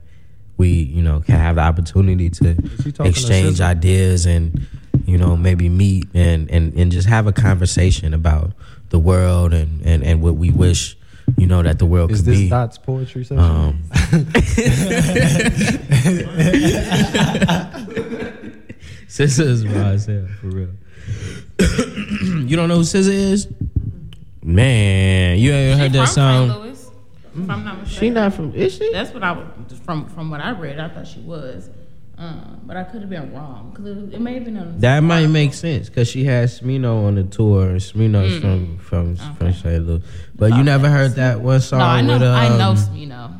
[0.58, 4.66] we you know can have the opportunity to he to exchange ideas and
[5.06, 8.52] you know maybe meet and and and just have a conversation about
[8.90, 10.98] the world and and and what we wish
[11.38, 12.50] you know that the world Is could this be.
[12.50, 13.44] Dot's poetry session?
[13.44, 13.84] Um,
[19.08, 20.70] SZA is raw as hell, for real.
[22.48, 23.48] you don't know who SZA is?
[24.44, 26.50] Man, you ever heard She that from St.
[26.52, 26.62] song?
[26.62, 26.92] Louis,
[27.36, 28.00] if I'm not mistaken.
[28.00, 28.92] She not from, is she?
[28.92, 30.80] That's what I was from from what I read.
[30.80, 31.70] I thought she was,
[32.20, 34.78] um, but I could have been wrong because it, it may have been on.
[34.80, 37.70] That might make sense because she had Smino on the tour.
[37.70, 39.86] and Smino's from from from St.
[39.88, 40.02] Louis,
[40.36, 42.14] but you never heard that one song No, I know.
[42.14, 42.76] with um, I know.
[42.94, 43.34] You know.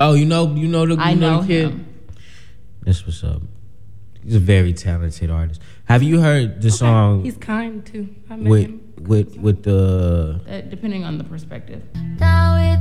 [0.00, 1.70] Oh, you know, you know the, you I know, know the kid.
[1.70, 1.86] him.
[2.82, 3.42] That's what's up.
[4.24, 5.60] He's a very talented artist.
[5.84, 8.08] Have you heard the song He's kind too.
[8.30, 8.80] I met with him.
[8.98, 11.82] with with the That, depending on the perspective.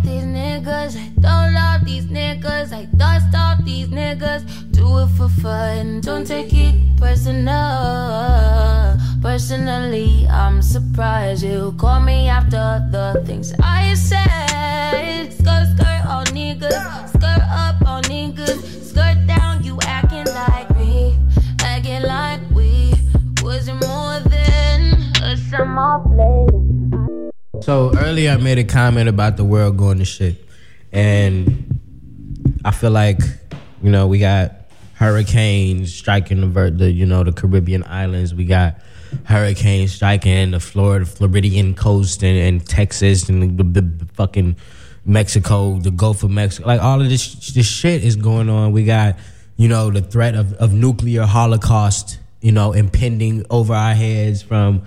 [0.03, 4.43] These niggas, I don't love these niggas, I dust off these niggas.
[4.71, 8.97] Do it for fun, don't take it personal.
[9.21, 15.31] Personally, I'm surprised you call me after the things I said.
[15.33, 18.59] Skirt, skirt, all niggas, skirt up, all niggas,
[18.89, 21.17] skirt down, you acting like me,
[21.61, 22.93] acting like we
[23.43, 26.60] wasn't more than a summer fling.
[27.61, 30.43] So earlier I made a comment about the world going to shit.
[30.91, 31.79] And
[32.65, 33.19] I feel like,
[33.83, 34.53] you know, we got
[34.95, 38.33] hurricanes striking the, the you know, the Caribbean islands.
[38.33, 38.77] We got
[39.25, 44.55] hurricanes striking the Florida, Floridian coast and, and Texas and the, the, the fucking
[45.05, 46.67] Mexico, the Gulf of Mexico.
[46.67, 48.71] Like all of this, this shit is going on.
[48.71, 49.17] We got,
[49.55, 54.81] you know, the threat of, of nuclear holocaust, you know, impending over our heads from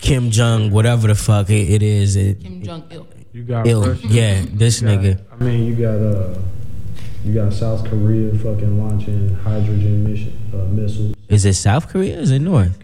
[0.00, 2.16] Kim Jong, whatever the fuck it, it is.
[2.16, 3.06] It, Kim Jong Il.
[3.32, 3.84] you got ill.
[3.86, 4.06] Russia.
[4.08, 5.20] Yeah, this got- nigga.
[5.30, 6.38] I mean, you got uh,
[7.24, 11.14] you got South Korea fucking launching hydrogen mission uh, missiles.
[11.28, 12.18] Is it South Korea?
[12.18, 12.78] Or is it North?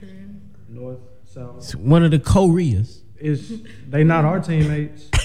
[0.69, 0.99] North,
[1.33, 1.57] South.
[1.59, 3.01] It's one of the Koreas.
[3.19, 5.09] Is they not our teammates?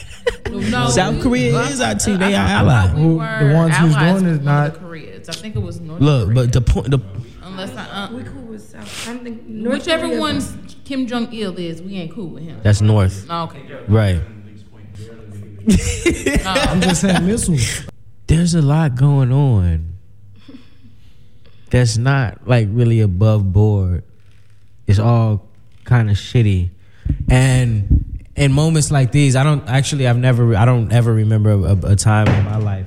[0.49, 2.19] No, South we- Korea I- is our team.
[2.19, 2.93] They are allies.
[2.93, 5.29] we Who- the ones who's doing with is not- the Koreas.
[5.29, 6.35] I think it was North Look, Korea.
[6.35, 6.99] but the point, the
[7.43, 9.07] unless I, uh, We cool with South.
[9.09, 10.19] I'm thinking North whichever Korea.
[10.19, 12.59] one's Kim Jong Il is, we ain't cool with him.
[12.63, 13.61] that's North, Oh, okay.
[13.87, 14.21] right?
[16.45, 17.83] I'm just saying missiles.
[18.27, 19.93] There's a lot going on.
[21.69, 24.03] That's not like really above board.
[24.87, 25.47] It's all
[25.85, 26.69] kind of shitty,
[27.29, 30.07] and in moments like these, I don't actually.
[30.07, 30.55] I've never.
[30.55, 32.85] I don't ever remember a, a time in my life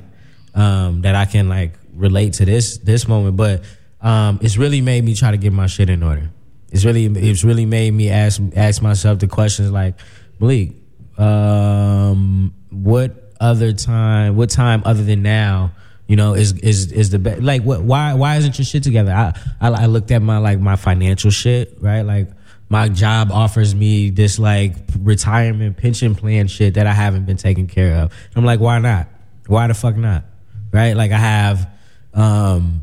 [0.54, 3.36] um, that I can like relate to this this moment.
[3.36, 3.62] But
[4.02, 6.30] um, it's really made me try to get my shit in order.
[6.70, 9.94] It's really it's really made me ask ask myself the questions like,
[10.40, 10.72] Malik,
[11.18, 14.36] um, what other time?
[14.36, 15.72] What time other than now?
[16.06, 17.42] You know, is is is the best?
[17.42, 17.82] Like, what?
[17.82, 19.12] Why why isn't your shit together?
[19.12, 22.02] I, I I looked at my like my financial shit, right?
[22.02, 22.28] Like
[22.68, 27.66] my job offers me this like retirement pension plan shit that I haven't been taken
[27.66, 28.12] care of.
[28.34, 29.08] I'm like, why not?
[29.46, 30.24] Why the fuck not?
[30.72, 30.94] Right?
[30.94, 31.70] Like I have,
[32.12, 32.82] um,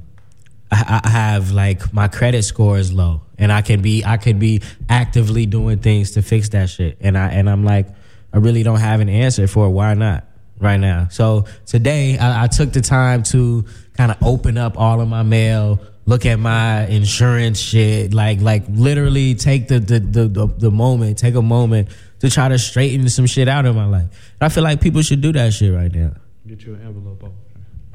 [0.71, 4.39] I, I have like my credit score is low, and I can be I could
[4.39, 7.87] be actively doing things to fix that shit, and I and I'm like,
[8.31, 10.25] I really don't have an answer for why not
[10.59, 11.07] right now.
[11.09, 13.65] So today I, I took the time to
[13.95, 18.13] kind of open up all of my mail, look at my insurance shit.
[18.13, 22.47] Like like literally take the the the, the, the moment, take a moment to try
[22.49, 24.33] to straighten some shit out in my life.
[24.39, 26.13] I feel like people should do that shit right now.
[26.47, 27.37] Get you an envelope open.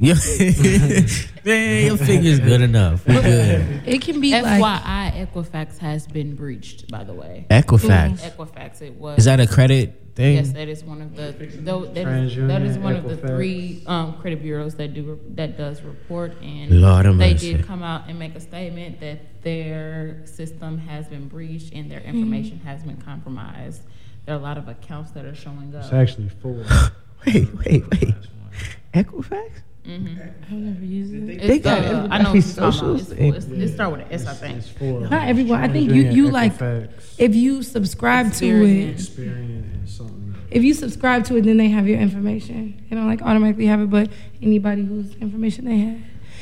[0.01, 0.15] Yeah.
[1.45, 3.07] Man, your figure's good enough.
[3.07, 3.83] We good.
[3.85, 6.91] It can be like FYI, Equifax has been breached.
[6.91, 8.21] By the way, Equifax.
[8.21, 8.83] Equifax.
[8.83, 9.19] It was.
[9.19, 10.37] Is that a credit thing?
[10.37, 13.83] Yes, that is one of the though that is, that is one of the three
[13.87, 17.55] um, credit bureaus that do that does report, and Lord they mercy.
[17.55, 22.01] did come out and make a statement that their system has been breached and their
[22.01, 23.83] information has been compromised.
[24.27, 25.85] There are a lot of accounts that are showing up.
[25.85, 26.65] It's actually four.
[27.27, 28.15] Wait, wait, wait.
[28.95, 29.51] Equifax?
[29.87, 31.27] I've never used it.
[31.41, 32.99] They It's, got uh, I know what everybody's you're talking about.
[33.01, 33.13] socials.
[33.13, 34.59] It's, it's, it start with an S, I think.
[34.59, 35.01] It's four.
[35.01, 35.61] Not everyone.
[35.61, 38.97] I think you you like Equifax, if you subscribe to it.
[38.97, 40.35] Experian, and something.
[40.37, 40.45] else.
[40.51, 42.85] If you subscribe to it, then they have your information.
[42.89, 44.11] They don't like automatically have it, but
[44.43, 46.01] anybody whose information they have.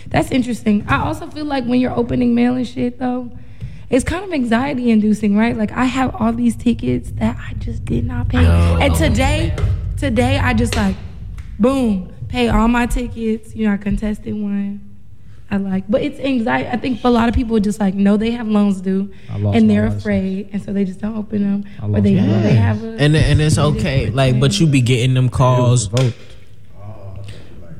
[0.08, 0.84] That's interesting.
[0.88, 3.30] I also feel like when you're opening mail and shit, though,
[3.90, 5.56] it's kind of anxiety inducing, right?
[5.56, 9.54] Like I have all these tickets that I just did not pay, and today,
[9.96, 10.96] today I just like,
[11.58, 13.54] boom, pay all my tickets.
[13.54, 14.82] You know, I contested one.
[15.48, 16.68] I like, but it's anxiety.
[16.68, 19.70] I think for a lot of people, just like know they have loans due, and
[19.70, 20.02] they're license.
[20.02, 22.82] afraid, and so they just don't open them, I or they my know they have
[22.82, 22.96] a.
[22.98, 24.10] And and it's okay.
[24.10, 25.88] Like, but you be getting them calls.
[25.90, 26.18] revoked.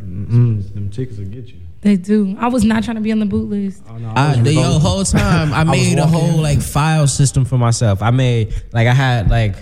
[0.06, 1.60] Mm, them tickets will get you.
[1.82, 2.36] They do.
[2.38, 3.82] I was not trying to be on the boot list.
[3.88, 7.44] Oh, no, I, was the yo, whole time I made a whole like file system
[7.44, 8.02] for myself.
[8.02, 9.54] I made like I had like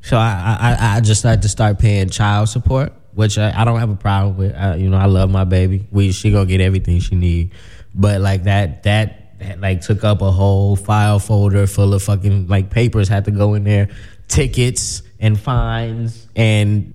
[0.00, 3.78] so I I, I just had to start paying child support, which I, I don't
[3.78, 4.54] have a problem with.
[4.54, 5.86] I, you know, I love my baby.
[5.90, 7.52] We she gonna get everything she need,
[7.94, 9.24] but like that that
[9.58, 13.54] like took up a whole file folder full of fucking like papers had to go
[13.54, 13.88] in there,
[14.28, 16.94] tickets and fines and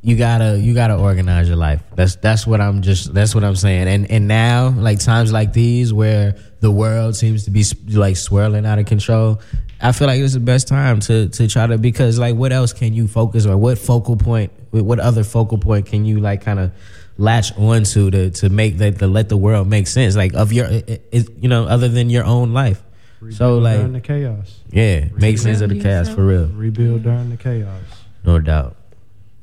[0.00, 1.82] you gotta you gotta organize your life.
[1.94, 3.88] That's that's what I'm just that's what I'm saying.
[3.88, 8.64] And and now like times like these where the world seems to be like swirling
[8.64, 9.40] out of control,
[9.80, 12.72] I feel like it's the best time to to try to because like what else
[12.72, 13.60] can you focus on?
[13.60, 14.52] What focal point?
[14.70, 16.72] What other focal point can you like kind of
[17.16, 20.16] latch onto to to make that to let the world make sense?
[20.16, 22.82] Like of your it, it, you know other than your own life.
[23.30, 24.60] So like during the chaos.
[24.70, 26.46] yeah, make sense of the chaos for real.
[26.46, 27.82] Rebuild during the chaos.
[28.24, 28.76] No doubt.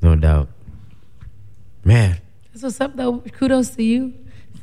[0.00, 0.48] No doubt.
[1.84, 2.18] Man.
[2.52, 3.18] That's what's up, though.
[3.18, 4.14] Kudos to you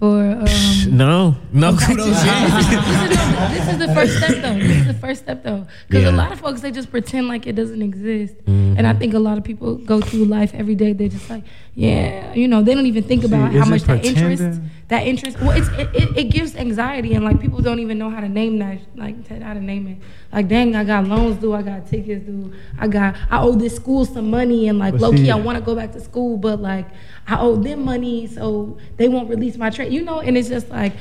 [0.04, 0.20] for.
[0.44, 1.36] Um, No.
[1.54, 2.06] No kudos.
[3.56, 4.58] this, is, the first step, though.
[4.60, 5.66] This is the first step, though.
[5.88, 6.16] Because Yeah.
[6.16, 8.78] a lot of folks they just pretend like it doesn't exist, Mm-hmm.
[8.78, 10.92] and I think a lot of people go through life every day.
[10.98, 11.44] They're just like,
[11.76, 14.60] yeah, you know, they don't even think about See, how is much it that interest,
[14.89, 15.36] that interest.
[15.39, 18.30] Well, it's it, it, it gives anxiety, and like people don't even know how to
[18.42, 19.16] name that, like
[19.48, 19.98] how to name it.
[20.34, 23.76] Like, dang, I got loans due, I got tickets due, I got, I owe this
[23.76, 26.00] school some money, and like But low key, see- I want to go back to
[26.02, 26.88] school, but like
[27.28, 29.93] I owe them money, so they won't release my trade.
[29.93, 30.93] You know, and it's just like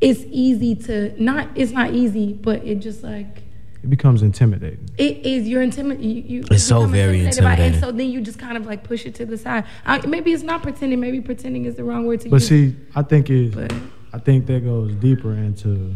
[0.00, 1.48] it's easy to not.
[1.54, 3.42] It's not easy, but it just like
[3.82, 4.88] It becomes intimidating.
[4.98, 5.46] it is.
[5.48, 6.04] You're intimidated.
[6.04, 7.74] You, you It's so very intimidated by intimidating.
[7.74, 9.64] and so then you just kind of like push it to the side.
[9.84, 10.98] I, maybe it's not pretending.
[11.00, 12.48] Maybe pretending is the wrong word to But use.
[12.48, 13.54] But see, I think it.
[13.54, 13.72] But-
[14.12, 15.92] I think that goes deeper into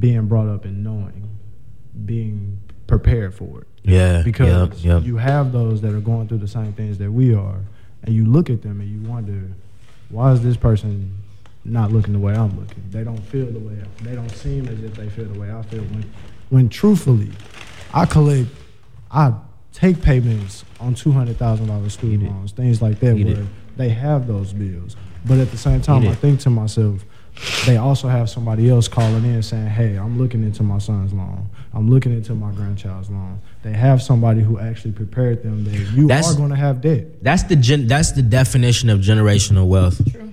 [0.00, 1.28] being brought up and knowing,
[2.04, 3.66] being prepared for it.
[3.82, 4.22] Yeah.
[4.22, 5.06] Because yep, yep.
[5.06, 7.60] you have those that are going through the same things that we are,
[8.02, 9.50] and you look at them and you wonder,
[10.10, 11.16] why is this person
[11.64, 12.82] not looking the way I'm looking?
[12.90, 13.76] They don't feel the way.
[13.82, 15.82] I, They don't seem as if they feel the way I feel.
[15.82, 16.10] When,
[16.50, 17.30] when truthfully,
[17.92, 18.48] I collect,
[19.10, 19.34] I
[19.72, 23.46] take payments on two hundred thousand dollars student loans, things like that, Eat where it.
[23.76, 24.96] they have those bills.
[25.26, 26.18] But at the same time, Eat I it.
[26.18, 27.04] think to myself,
[27.66, 31.48] they also have somebody else calling in saying, "Hey, I'm looking into my son's loan.
[31.78, 36.06] I'm looking into my grandchild's loan." They have somebody who actually prepared them that you
[36.08, 37.22] That's- are going to have debt.
[37.22, 40.00] That's the gen- that's the definition of generational wealth.
[40.10, 40.32] True.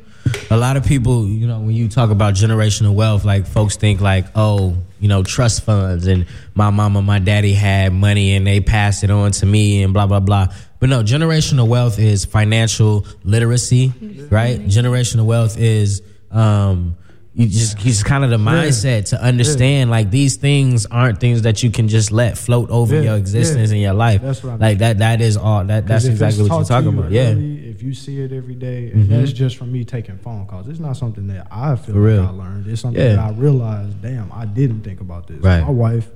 [0.49, 4.01] A lot of people, you know, when you talk about generational wealth, like folks think
[4.01, 8.45] like, oh, you know, trust funds and my mama, and my daddy had money and
[8.47, 10.47] they passed it on to me and blah blah blah.
[10.79, 13.93] But no, generational wealth is financial literacy,
[14.31, 14.59] right?
[14.59, 16.95] Generational wealth is um
[17.35, 21.63] you just just kind of the mindset to understand like these things aren't things that
[21.63, 23.75] you can just let float over Yeah, your existence yeah.
[23.75, 24.21] in your life.
[24.21, 24.61] That's what I mean.
[24.61, 27.11] like that that is all that that's exactly what you're talking you about.
[27.11, 27.31] Yeah.
[27.31, 29.19] If you see it every day, and mm-hmm.
[29.19, 30.69] that's just from me taking phone calls.
[30.69, 32.29] It's not something that I feel like.
[32.29, 32.67] I learned.
[32.67, 33.15] It's something Yeah.
[33.15, 34.01] that I realized.
[34.01, 35.41] Damn, I didn't think about this.
[35.41, 35.61] Right.
[35.61, 36.09] My wife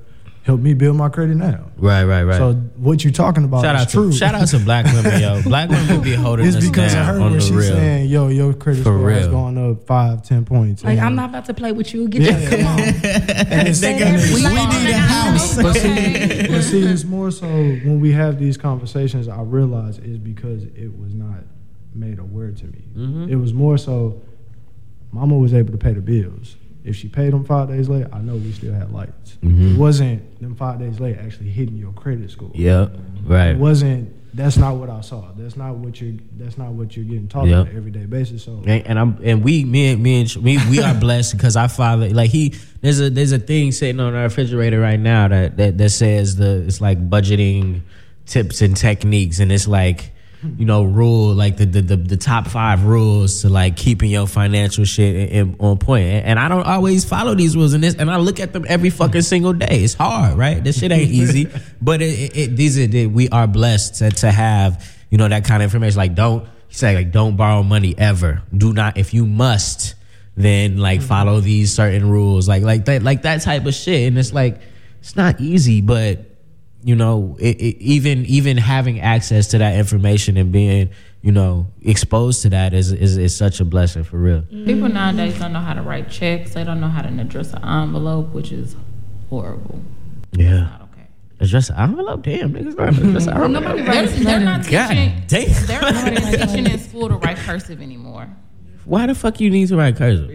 [0.43, 1.65] helped me build my credit now.
[1.77, 2.37] Right, right, right.
[2.37, 4.11] So what you talking about shout is out true.
[4.11, 5.41] to shout out to black women, yo.
[5.43, 7.67] Black women be holding It's us because of down her on when the she's real.
[7.75, 9.31] saying, "Yo, your credit For score has real.
[9.35, 12.07] gone up five, ten points." like And- I'm not about to play with you.
[12.07, 12.79] Get your come on.
[12.79, 15.63] and it's- Say and every it's- black woman I know.
[15.63, 20.17] But see, but see, it's more so when we have these conversations, I realize is
[20.17, 21.43] because it was not
[21.93, 22.83] made aware to me.
[22.95, 23.29] Mm-hmm.
[23.29, 24.21] It was more so
[25.11, 26.55] Mama was able to pay the bills.
[26.83, 29.37] If she paid them five days late, I know we still had lights.
[29.43, 29.73] Mhm.
[29.73, 32.51] It wasn't them five days late actually hitting your credit score.
[32.53, 32.97] Yep.
[33.25, 33.49] Right.
[33.51, 34.13] It wasn't.
[34.33, 35.31] That's not what I saw.
[35.37, 36.13] That's not what you're.
[36.37, 37.59] That's not what you're getting taught Yep.
[37.59, 38.43] on an everyday basis.
[38.43, 41.57] So And, and I'm and we me and me and we we are blessed because
[41.57, 45.27] our father like he there's a there's a thing sitting on our refrigerator right now
[45.27, 47.81] that that, that says the it's like budgeting
[48.27, 50.11] tips and techniques and it's like
[50.57, 54.25] you know rule like the the, the, the top five rules to like keeping your
[54.25, 56.05] financial shit in, in- on point.
[56.05, 58.65] And, and I don't always follow these rules and this and I look at them
[58.67, 59.83] every fucking single day.
[59.83, 60.63] It's hard right?
[60.63, 61.47] This shit ain't easy.
[61.81, 65.27] But it, it, it these are the, we are blessed to, to have you know
[65.27, 65.97] that kind of information.
[65.97, 68.41] Like don't he said like don't borrow money ever.
[68.55, 69.95] Do not if you must
[70.37, 72.47] then like follow these certain rules.
[72.47, 74.07] Like like that like that type of shit.
[74.07, 74.61] And it's like
[75.01, 76.28] it's not easy but
[76.83, 80.89] you know it, it, even even having access to that information and being
[81.21, 85.37] you know exposed to that is is, is such a blessing for real People nowadays
[85.37, 86.53] don't know how to write checks.
[86.53, 88.75] They don't know how to address an envelope, which is
[89.29, 89.81] horrible.
[90.33, 90.75] yeah
[91.41, 93.51] address an envelope damn niggas not address an envelope.
[93.51, 94.71] Nobody They're, writes they're not letters.
[94.71, 95.23] God teaching.
[95.27, 95.65] damn.
[95.67, 95.81] They're
[96.41, 98.27] not teaching in school to write cursive anymore.
[98.85, 100.29] why the fuck you need to write cursive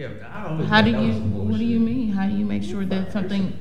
[0.67, 1.13] How do you?
[1.21, 2.11] What do you mean?
[2.11, 3.53] How do you make sure that something?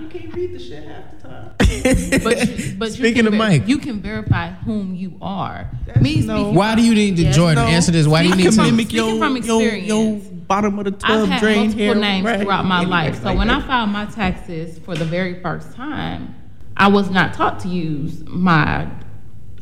[0.00, 1.50] You can't read the shit half the time.
[2.24, 3.68] But you, but Speaking you of ver- Mike.
[3.68, 5.70] you can verify whom you are.
[6.00, 6.50] Me no.
[6.50, 7.70] why do you need to Yes, Jordan no.
[7.70, 9.86] answer this why do you need to Mimic your, from your, experience.
[9.86, 11.94] your bottom of the tub I've had drain multiple hair.
[11.94, 12.40] names right?
[12.40, 13.16] throughout my Anything life.
[13.18, 13.62] So like when that.
[13.62, 16.34] I filed my taxes for the very first time,
[16.76, 18.90] I was not taught to use my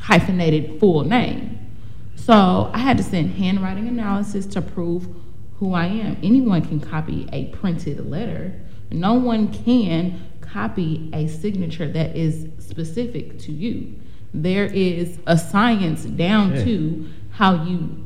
[0.00, 1.58] hyphenated full name.
[2.16, 5.08] So I had to send handwriting analysis to prove
[5.58, 6.16] who I am.
[6.22, 8.54] Anyone can copy a printed letter.
[8.90, 13.94] No one can copy a signature that is specific to you.
[14.34, 16.64] There is a science down Yeah.
[16.64, 18.04] to how you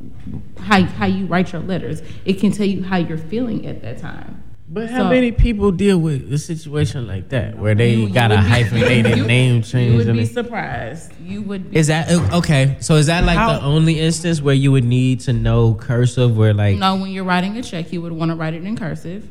[0.59, 2.01] how, how you write your letters.
[2.25, 4.40] It can tell you how you're feeling at that time.
[4.68, 8.09] But how So- many people deal with a situation like that where they You- you
[8.11, 9.92] got a be- hyphenated you- name change?
[9.92, 10.07] You change?
[10.07, 10.27] would be it?
[10.33, 11.12] surprised.
[11.27, 12.77] You would be Is that uh, okay?
[12.81, 16.37] So is that like How- the only instance where you would need to know cursive?
[16.37, 18.77] Where like No, when you're writing a check, you would want to write it in
[18.77, 19.29] cursive.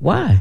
[0.00, 0.40] why?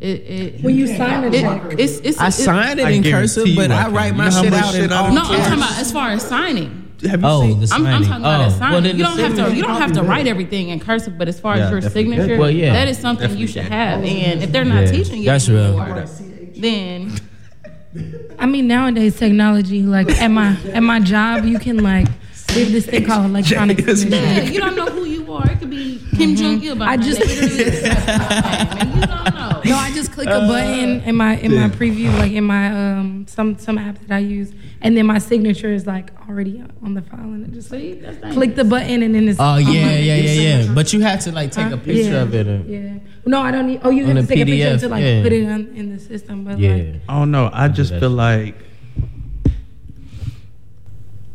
[0.00, 1.62] It, it, When you sign a it- check.
[1.78, 4.52] it's, it's, I it- it I in cursive, you but I I write my shit
[4.52, 6.86] out in all done No, I'm talking about as far as signing.
[7.08, 7.60] Have you Oh, seen?
[7.60, 8.82] the I'm, I'm talking about oh, as signing.
[8.84, 9.54] well, you don't have to.
[9.56, 12.16] You don't have to write everything in cursive, but as far Yeah, as your definitely.
[12.16, 12.72] signature, Well, yeah.
[12.72, 14.02] that is something you should have.
[14.04, 15.78] And if they're not Yeah, teaching you that's real.
[15.80, 16.06] anymore,
[16.56, 17.12] then
[18.38, 22.06] I mean, nowadays technology, like at my at my job, you can like
[22.54, 24.16] we have this thing called electronic signature.
[24.16, 24.88] yeah, you don't know
[25.42, 25.52] who you are.
[25.52, 26.82] It could be Kim Jong Il.
[26.82, 29.60] I just- you don't know.
[29.64, 33.26] No, I just click a button in my in my preview, like in my um
[33.28, 37.02] some some apps that I use, and then my signature is like already on the
[37.02, 39.98] file, and I just See, click the button, and then it's Oh on yeah, my-
[39.98, 40.72] yeah, yeah, yeah.
[40.74, 41.74] But you have to like take Huh?
[41.74, 42.22] a picture Yeah.
[42.22, 42.46] of it.
[42.46, 42.98] And, Yeah.
[43.26, 43.80] No, I don't need.
[43.84, 45.22] Oh, you On have to the take a picture PDF, to like yeah.
[45.22, 46.74] put it on in the system, but yeah.
[46.74, 47.50] like I don't know.
[47.52, 48.54] I just feel like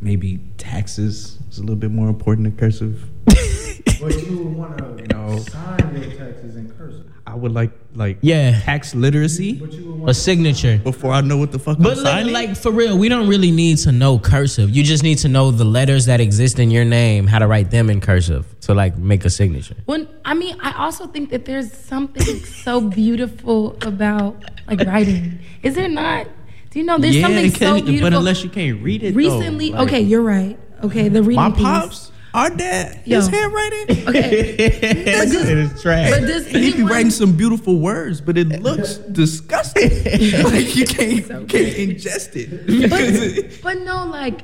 [0.02, 3.06] maybe taxes is a little bit more important than cursive.
[4.02, 5.38] But you would want to No.
[5.40, 7.04] sign your taxes in cursive.
[7.28, 8.60] I would like like Yeah.
[8.62, 10.80] tax literacy But you would a signature.
[10.84, 12.34] before I know what the fuck But I'm like, signing.
[12.34, 14.70] like for real, we don't really need to know cursive.
[14.76, 17.72] You just need to know the letters that exist in your name, how to write
[17.72, 19.76] them in cursive to like make a signature.
[19.86, 24.36] When I mean, I also think that there's something so beautiful about
[24.70, 25.40] like writing.
[25.64, 26.28] Is there not?
[26.72, 28.02] Do you know there's yeah, something so beautiful?
[28.10, 29.12] but unless you can't read it.
[29.14, 30.58] though, Recently, like, okay, you're right.
[30.84, 31.62] Okay, the reading my piece.
[31.64, 33.18] pops, our dad, Yo.
[33.18, 33.86] his handwriting.
[34.08, 36.12] Okay, it is trash.
[36.12, 39.90] but does And he be writing some beautiful words, but it looks disgusting.
[40.44, 42.90] like you can't, you can't ingest it.
[42.90, 44.42] but, but no, like,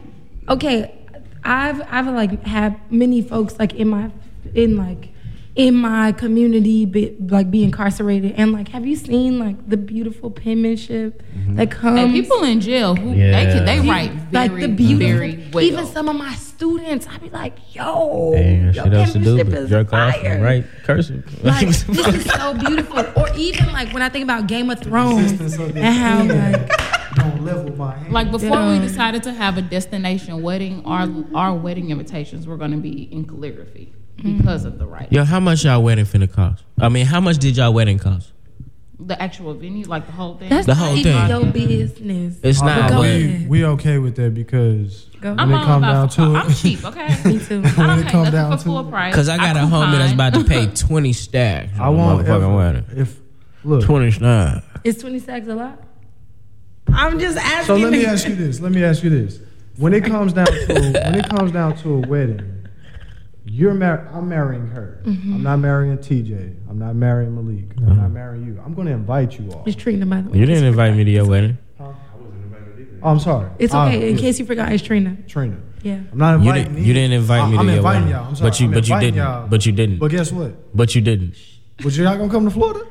[0.50, 0.98] okay,
[1.44, 4.10] I've I've like had many folks like in my
[4.56, 5.10] in like
[5.56, 10.32] in my community be, like be incarcerated and like have you seen like the beautiful
[10.32, 11.56] penmanship mm-hmm.
[11.58, 13.92] that comes And people in jail who they can they Yeah.
[13.92, 15.64] write like the beautiful very well.
[15.64, 19.38] even some of my students I'd be like yo Damn, your shit else to do
[19.38, 20.32] penmanship but is jerk off fire.
[20.32, 21.44] and write cursive.
[21.44, 25.32] like this is so beautiful or even like when I think about Game of Thrones
[25.58, 28.14] and how like level my hand.
[28.14, 32.72] Like before we decided to have a destination wedding, our our wedding invitations were going
[32.72, 35.10] to be in calligraphy because of the writing.
[35.14, 36.64] Yo, how much y'all wedding finna cost?
[36.80, 38.32] I mean, how much did y'all wedding cost?
[39.00, 40.50] The actual venue, like the whole thing.
[40.50, 41.30] that's The not whole even thing.
[41.30, 42.90] your business It's not.
[42.92, 45.30] go but- we, we okay with that because Go.
[45.32, 46.12] when I'm it all come down about.
[46.12, 47.08] to I'm it, cheap, okay.
[47.26, 48.92] me too I When don't it pay come down to full it.
[48.92, 49.16] price.
[49.16, 51.72] Cause I got a homie that's about to pay twenty stacks.
[51.80, 52.86] I on a won't motherfucking ever, wedding.
[52.96, 53.20] if
[53.64, 53.84] look.
[53.86, 54.66] Twenty stacks.
[54.84, 55.80] Is 20 sacks a lot?
[56.94, 57.66] I'm just asking.
[57.66, 58.60] So let me ask you this.
[58.60, 59.40] Let me ask you this.
[59.78, 62.61] When it comes down to when it comes down to a wedding,
[63.54, 65.02] you're mar- I'm marrying her.
[65.06, 65.36] Mhm.
[65.36, 66.54] I'm not marrying TJ.
[66.70, 67.72] I'm not marrying Malik.
[67.86, 68.58] I'm not marrying you.
[68.66, 69.64] I'm going to invite you all.
[69.66, 70.40] It's Trina, by the way.
[70.40, 71.58] You didn't invite me to your wedding.
[71.78, 71.86] Huh?
[71.86, 73.00] I wasn't invited either.
[73.04, 73.50] Oh, I'm sorry.
[73.60, 74.10] It's Uh, okay.
[74.12, 75.18] In yeah, case you forgot, it's Trina.
[75.28, 75.58] Trina.
[75.84, 76.00] Yeah.
[76.12, 78.16] I'm not You inviting didn't, you didn't invite me I'm to your inviting wedding.
[78.18, 78.28] y'all.
[78.30, 78.50] I'm sorry.
[78.50, 79.28] But you, I'm but you inviting didn't.
[79.28, 79.48] y'all.
[79.48, 80.00] But you didn't.
[80.00, 80.76] But guess what?
[80.78, 81.34] But you didn't.
[81.84, 82.86] But you're not gonna come to Florida?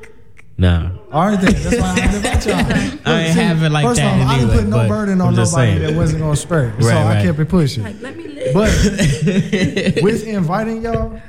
[0.57, 0.91] Nah.
[1.11, 1.53] All right then.
[1.53, 2.55] That's why I didn't invite y'all.
[3.15, 4.87] I ain't See, have it like first that First of all, I didn't put no
[4.87, 5.79] burden on nobody saying.
[5.81, 6.71] that wasn't gonna spray.
[6.79, 7.83] so Right, I kept it pushing.
[7.83, 8.20] Like, let me live.
[8.53, 8.69] But
[10.03, 11.19] with inviting y'all,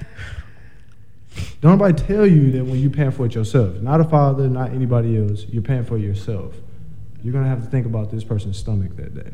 [1.61, 4.71] don't nobody tell you that when you paying for it yourself, not a father, not
[4.71, 6.55] anybody else, you're paying for it yourself.
[7.23, 9.31] You're gonna have to think about this person's stomach that day.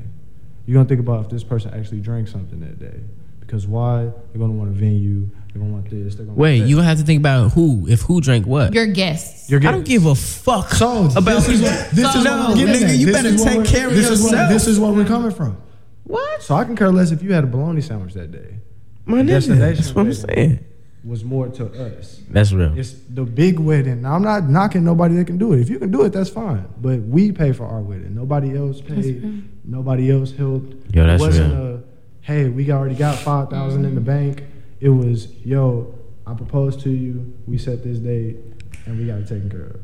[0.67, 3.01] You're gonna think about if this person actually drank something that day.
[3.41, 4.03] Because why?
[4.03, 5.27] They're gonna want a venue.
[5.55, 6.17] They're gonna want this.
[6.17, 6.81] They're gonna Wait, want you that.
[6.83, 8.75] gonna have to think about who, if who drank what.
[8.75, 9.49] Your guests.
[9.49, 9.71] Your guests.
[9.71, 12.99] I don't give a fuck So about this is what, this is No, what nigga,
[12.99, 14.51] you This better take care of this Is what, yourself.
[14.51, 15.57] this is where we're coming from.
[16.05, 16.43] What?
[16.43, 18.59] So I can care less if you had a bologna sandwich that day.
[19.05, 20.65] My The nigga, destination that's what I'm saying.
[21.05, 22.21] Was more to us.
[22.29, 22.77] That's real.
[22.77, 24.03] It's the big wedding.
[24.03, 25.61] Now I'm not knocking nobody that can do it.
[25.61, 26.69] If you can do it, that's fine.
[26.81, 28.15] But we pay for our wedding.
[28.15, 29.49] Nobody else paid.
[29.65, 30.95] Nobody else helped.
[30.95, 31.75] Yo, that's it wasn't real.
[31.77, 31.83] a
[32.21, 34.33] hey, we already got five thousand in the mm-hmm.
[34.33, 34.45] bank.
[34.81, 35.95] It was yo,
[36.27, 37.33] I proposed to you.
[37.47, 38.37] We set this date,
[38.85, 39.81] and we got it taken care of.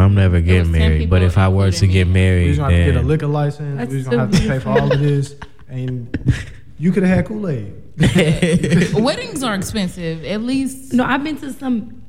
[0.00, 2.44] I'm never getting married, but if I were to get me.
[2.46, 3.78] we are gonna have to get a liquor license.
[3.78, 5.36] That's we was gonna have to pay for all of this,
[5.68, 6.34] and
[6.78, 7.74] you could have had Kool Aid.
[8.94, 10.24] Weddings are expensive.
[10.24, 12.02] At least No, I've been to some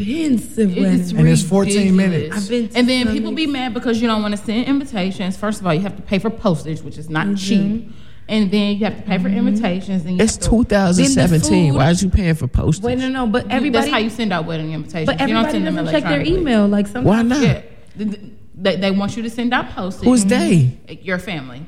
[0.00, 1.12] expensive it's weddings.
[1.12, 1.96] And it's 14 ridiculous.
[1.96, 2.36] minutes.
[2.36, 4.66] I've been to and then some people be mad because you don't want to send
[4.66, 5.36] invitations.
[5.36, 7.36] First of all, you have to pay for postage, which is not mm-hmm.
[7.36, 7.92] cheap.
[8.30, 9.48] And then you have to pay for mm-hmm.
[9.48, 10.04] invitations.
[10.04, 11.50] And you it's have to- 2017.
[11.50, 12.84] Then Why food- is you paying for postage?
[12.84, 13.84] Wait, no, no, but you- everybody.
[13.84, 15.06] That's how you send out wedding invitations.
[15.06, 16.40] but you don't everybody send them doesn't check their electronically.
[16.42, 16.68] email.
[16.68, 17.06] Like sometimes.
[17.06, 17.40] Why not?
[17.40, 17.62] Yeah.
[17.96, 20.04] Th- th- They, they want you to send out postage.
[20.04, 20.86] Who's mm-hmm.
[20.86, 21.00] they?
[21.02, 21.64] Your family.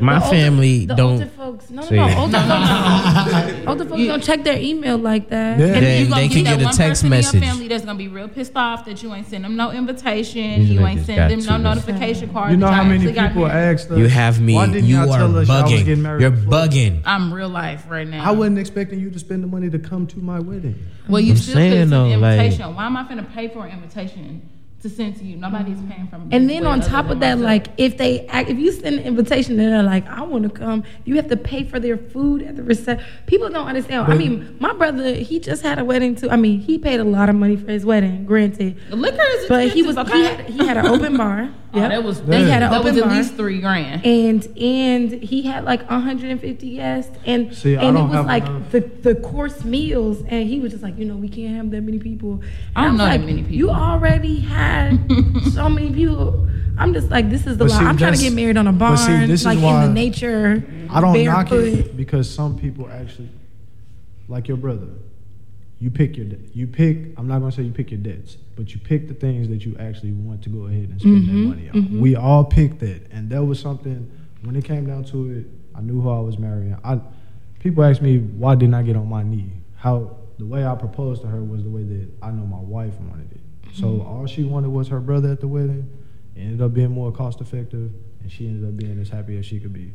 [0.00, 1.12] My The older- family the don't.
[1.12, 1.94] Older folks, no, no, See.
[1.96, 5.58] no, older folks, older folks don't check their email like that.
[5.58, 5.66] Yeah.
[5.66, 7.34] And Then you they can that get a one text message.
[7.34, 9.70] In your family that's gonna be real pissed off that you ain't send them no
[9.70, 10.60] invitation.
[10.60, 12.50] These you ain't niggas send them no to- notification card.
[12.50, 13.74] You know how many people married.
[13.76, 13.98] asked us?
[13.98, 14.54] You have me.
[14.54, 16.20] You y'all are tell us y'all was getting bugging.
[16.20, 17.02] You're bugging.
[17.04, 18.24] I'm real life right now.
[18.28, 20.74] I wasn't expecting you to spend the money to come to my wedding.
[21.08, 22.74] Well, you I'm still saying, could send though, an like- invitation.
[22.74, 24.48] Why am I finna pay for an invitation
[24.82, 25.36] to send to you?
[25.36, 26.16] Nobody's paying for.
[26.30, 27.44] And then on top of that, myself.
[27.44, 30.50] like if they act, if you send an invitation and they're like, I want to
[30.50, 33.06] come, you have to pay for their food at the reception.
[33.26, 34.12] People don't understand.
[34.12, 36.30] I mean, my brother, he just had a wedding too.
[36.30, 39.48] I mean, he paid a lot of money for his wedding, granted, The liquor is
[39.48, 40.42] but he was expensive, he okay?
[40.42, 41.50] had, he had an open bar.
[41.74, 43.16] Oh, that was He had an that open was at bar.
[43.16, 44.04] least three grand.
[44.04, 48.70] and and he had like 150 guests and See, and it was like enough.
[48.72, 51.80] the, the course meals and he was just like you know we can't have that
[51.80, 52.42] many people
[52.76, 53.56] I don't And know was that like, many people.
[53.56, 54.71] you already had
[55.52, 56.48] so many people
[56.78, 58.66] i'm just like this is the But line see, i'm trying to get married on
[58.66, 62.58] a barn see, this is like in the nature I don't knock it because some
[62.58, 63.30] people actually,
[64.28, 64.88] like your brother,
[65.80, 67.18] you pick your you pick.
[67.18, 69.76] I'm not gonna say you pick your debts, but you pick the things that you
[69.78, 71.74] actually want to go ahead and spend that mm-hmm, money on.
[71.74, 72.00] Mm-hmm.
[72.00, 74.10] We all picked that, and that was something.
[74.42, 76.76] When it came down to it, I knew who I was marrying.
[76.84, 77.00] I
[77.60, 79.50] people ask me why didn't I get on my knee?
[79.76, 82.94] How the way I proposed to her was the way that I know my wife
[83.00, 83.40] wanted it.
[83.72, 85.88] So all she wanted was her brother at the wedding.
[86.36, 89.46] It ended up being more cost effective, and she ended up being as happy as
[89.46, 89.92] she could be.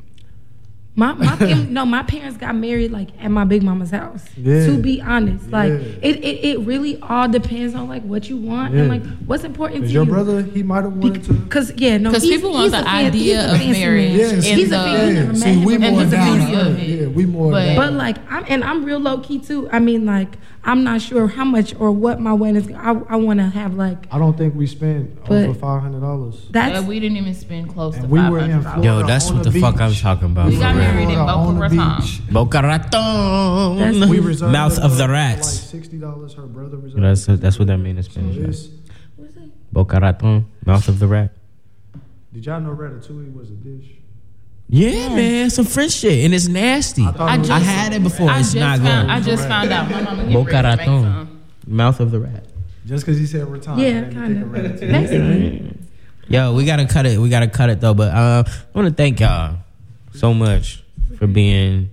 [0.95, 4.25] My my fam- no, my parents got married like at my big mama's house.
[4.35, 4.65] Yeah.
[4.65, 5.77] To be honest, like Yeah.
[6.01, 9.75] it, it, it really all depends on like what you want and like what's important
[9.75, 10.11] to Because your you.
[10.11, 11.35] brother, he might have wanted to.
[11.49, 13.79] Cause yeah, no, 'Cause he's- people want he's the a fan- idea a of fancy
[13.79, 14.11] marriage.
[14.13, 15.15] Yeah, and see, he's a the- fan.
[15.15, 16.37] yeah, Never see, we more And the down.
[16.39, 16.79] beauty to of earth.
[16.79, 16.99] it.
[17.01, 17.75] Yeah, we more But- down.
[17.75, 19.69] But like I'm and I'm real low key too.
[19.71, 20.35] I mean like
[20.67, 22.69] I'm not sure how much or what my wedding is.
[22.75, 26.45] I I want to have like I don't think we spent over five hundred dollars.
[26.51, 28.85] that's Yeah, we didn't even spend close to And we five were in dollars.
[28.85, 30.49] Yo, that's on what the the fuck I'm talking about.
[30.49, 30.83] We got real.
[30.83, 32.33] married in Boca Raton.
[32.33, 34.09] Boca Raton.
[34.09, 35.49] We reserved Mouth of for the like rats.
[35.49, 36.33] sixty dollars.
[36.33, 37.01] Her brother reserved.
[37.03, 37.39] That's it.
[37.41, 38.35] that's what that means in So Spanish.
[38.37, 38.49] right?
[38.49, 38.67] it's-
[39.71, 40.45] Boca Raton.
[40.65, 41.31] Mouth of the rat.
[42.33, 43.85] Did y'all know ratatouille was a dish?
[44.69, 47.03] Yeah, man, some French shit, and it's nasty.
[47.03, 48.29] I, thought it was- had it before.
[48.29, 49.13] I it's just not found, good.
[49.15, 49.89] I just found out.
[49.89, 51.41] My mama Boca ready to make Raton.
[51.67, 52.45] Mouth of the rat.
[52.85, 54.13] Just because he said retirement.
[54.13, 54.49] yeah, kind of.
[54.49, 54.91] ratatouille.
[54.91, 55.73] Basically,
[56.29, 57.17] Yo, we gotta cut it.
[57.17, 57.93] We gotta cut it though.
[57.93, 59.57] But uh, I want to thank y'all
[60.13, 60.83] so much
[61.17, 61.89] for being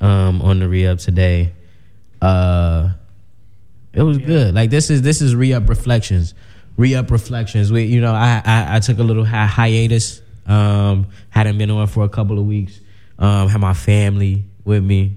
[0.00, 1.52] um, on the re up today.
[2.20, 2.90] Uh,
[3.92, 4.54] it was good.
[4.54, 6.34] Like this is this is re up reflections,
[6.76, 7.70] re up reflections.
[7.70, 10.22] We you know I I, I took a little hi- hiatus.
[10.50, 12.80] Um, hadn't been on for a couple of weeks.
[13.18, 15.16] Um, had my family with me.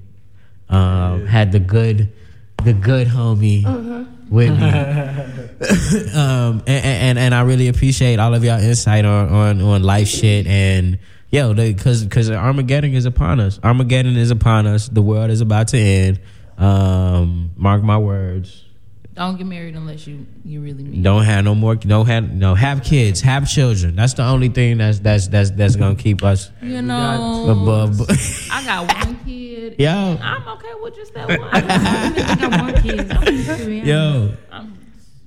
[0.69, 2.11] Um, had the good
[2.63, 3.63] the good homie
[4.29, 4.55] with me
[6.15, 10.07] um, and, and and I really appreciate all of y'all insight on on on life
[10.07, 10.97] shit and
[11.33, 13.59] Yo, because because Armageddon is upon us.
[13.63, 14.87] Armageddon is upon us.
[14.87, 16.19] The world is about to end.
[16.59, 18.63] Um, mark my words.
[19.13, 21.03] Don't get married unless you you really mean.
[21.03, 21.75] Don't have no more.
[21.75, 22.55] Don't have no.
[22.55, 23.21] Have kids.
[23.21, 23.95] Have children.
[23.95, 28.01] That's the only thing that's that's that's that's gonna keep us You know, above.
[28.51, 29.75] I got one kid.
[29.77, 30.17] Yo.
[30.21, 31.41] I'm okay with just that one.
[31.51, 33.11] I got one kid.
[33.11, 33.85] I'm used to it.
[33.85, 34.33] Yo,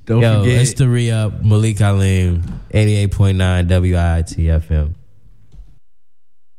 [0.06, 0.60] Don't yo, forget.
[0.62, 4.94] it's the re up Malik Alim, eighty eight point nine WITFM.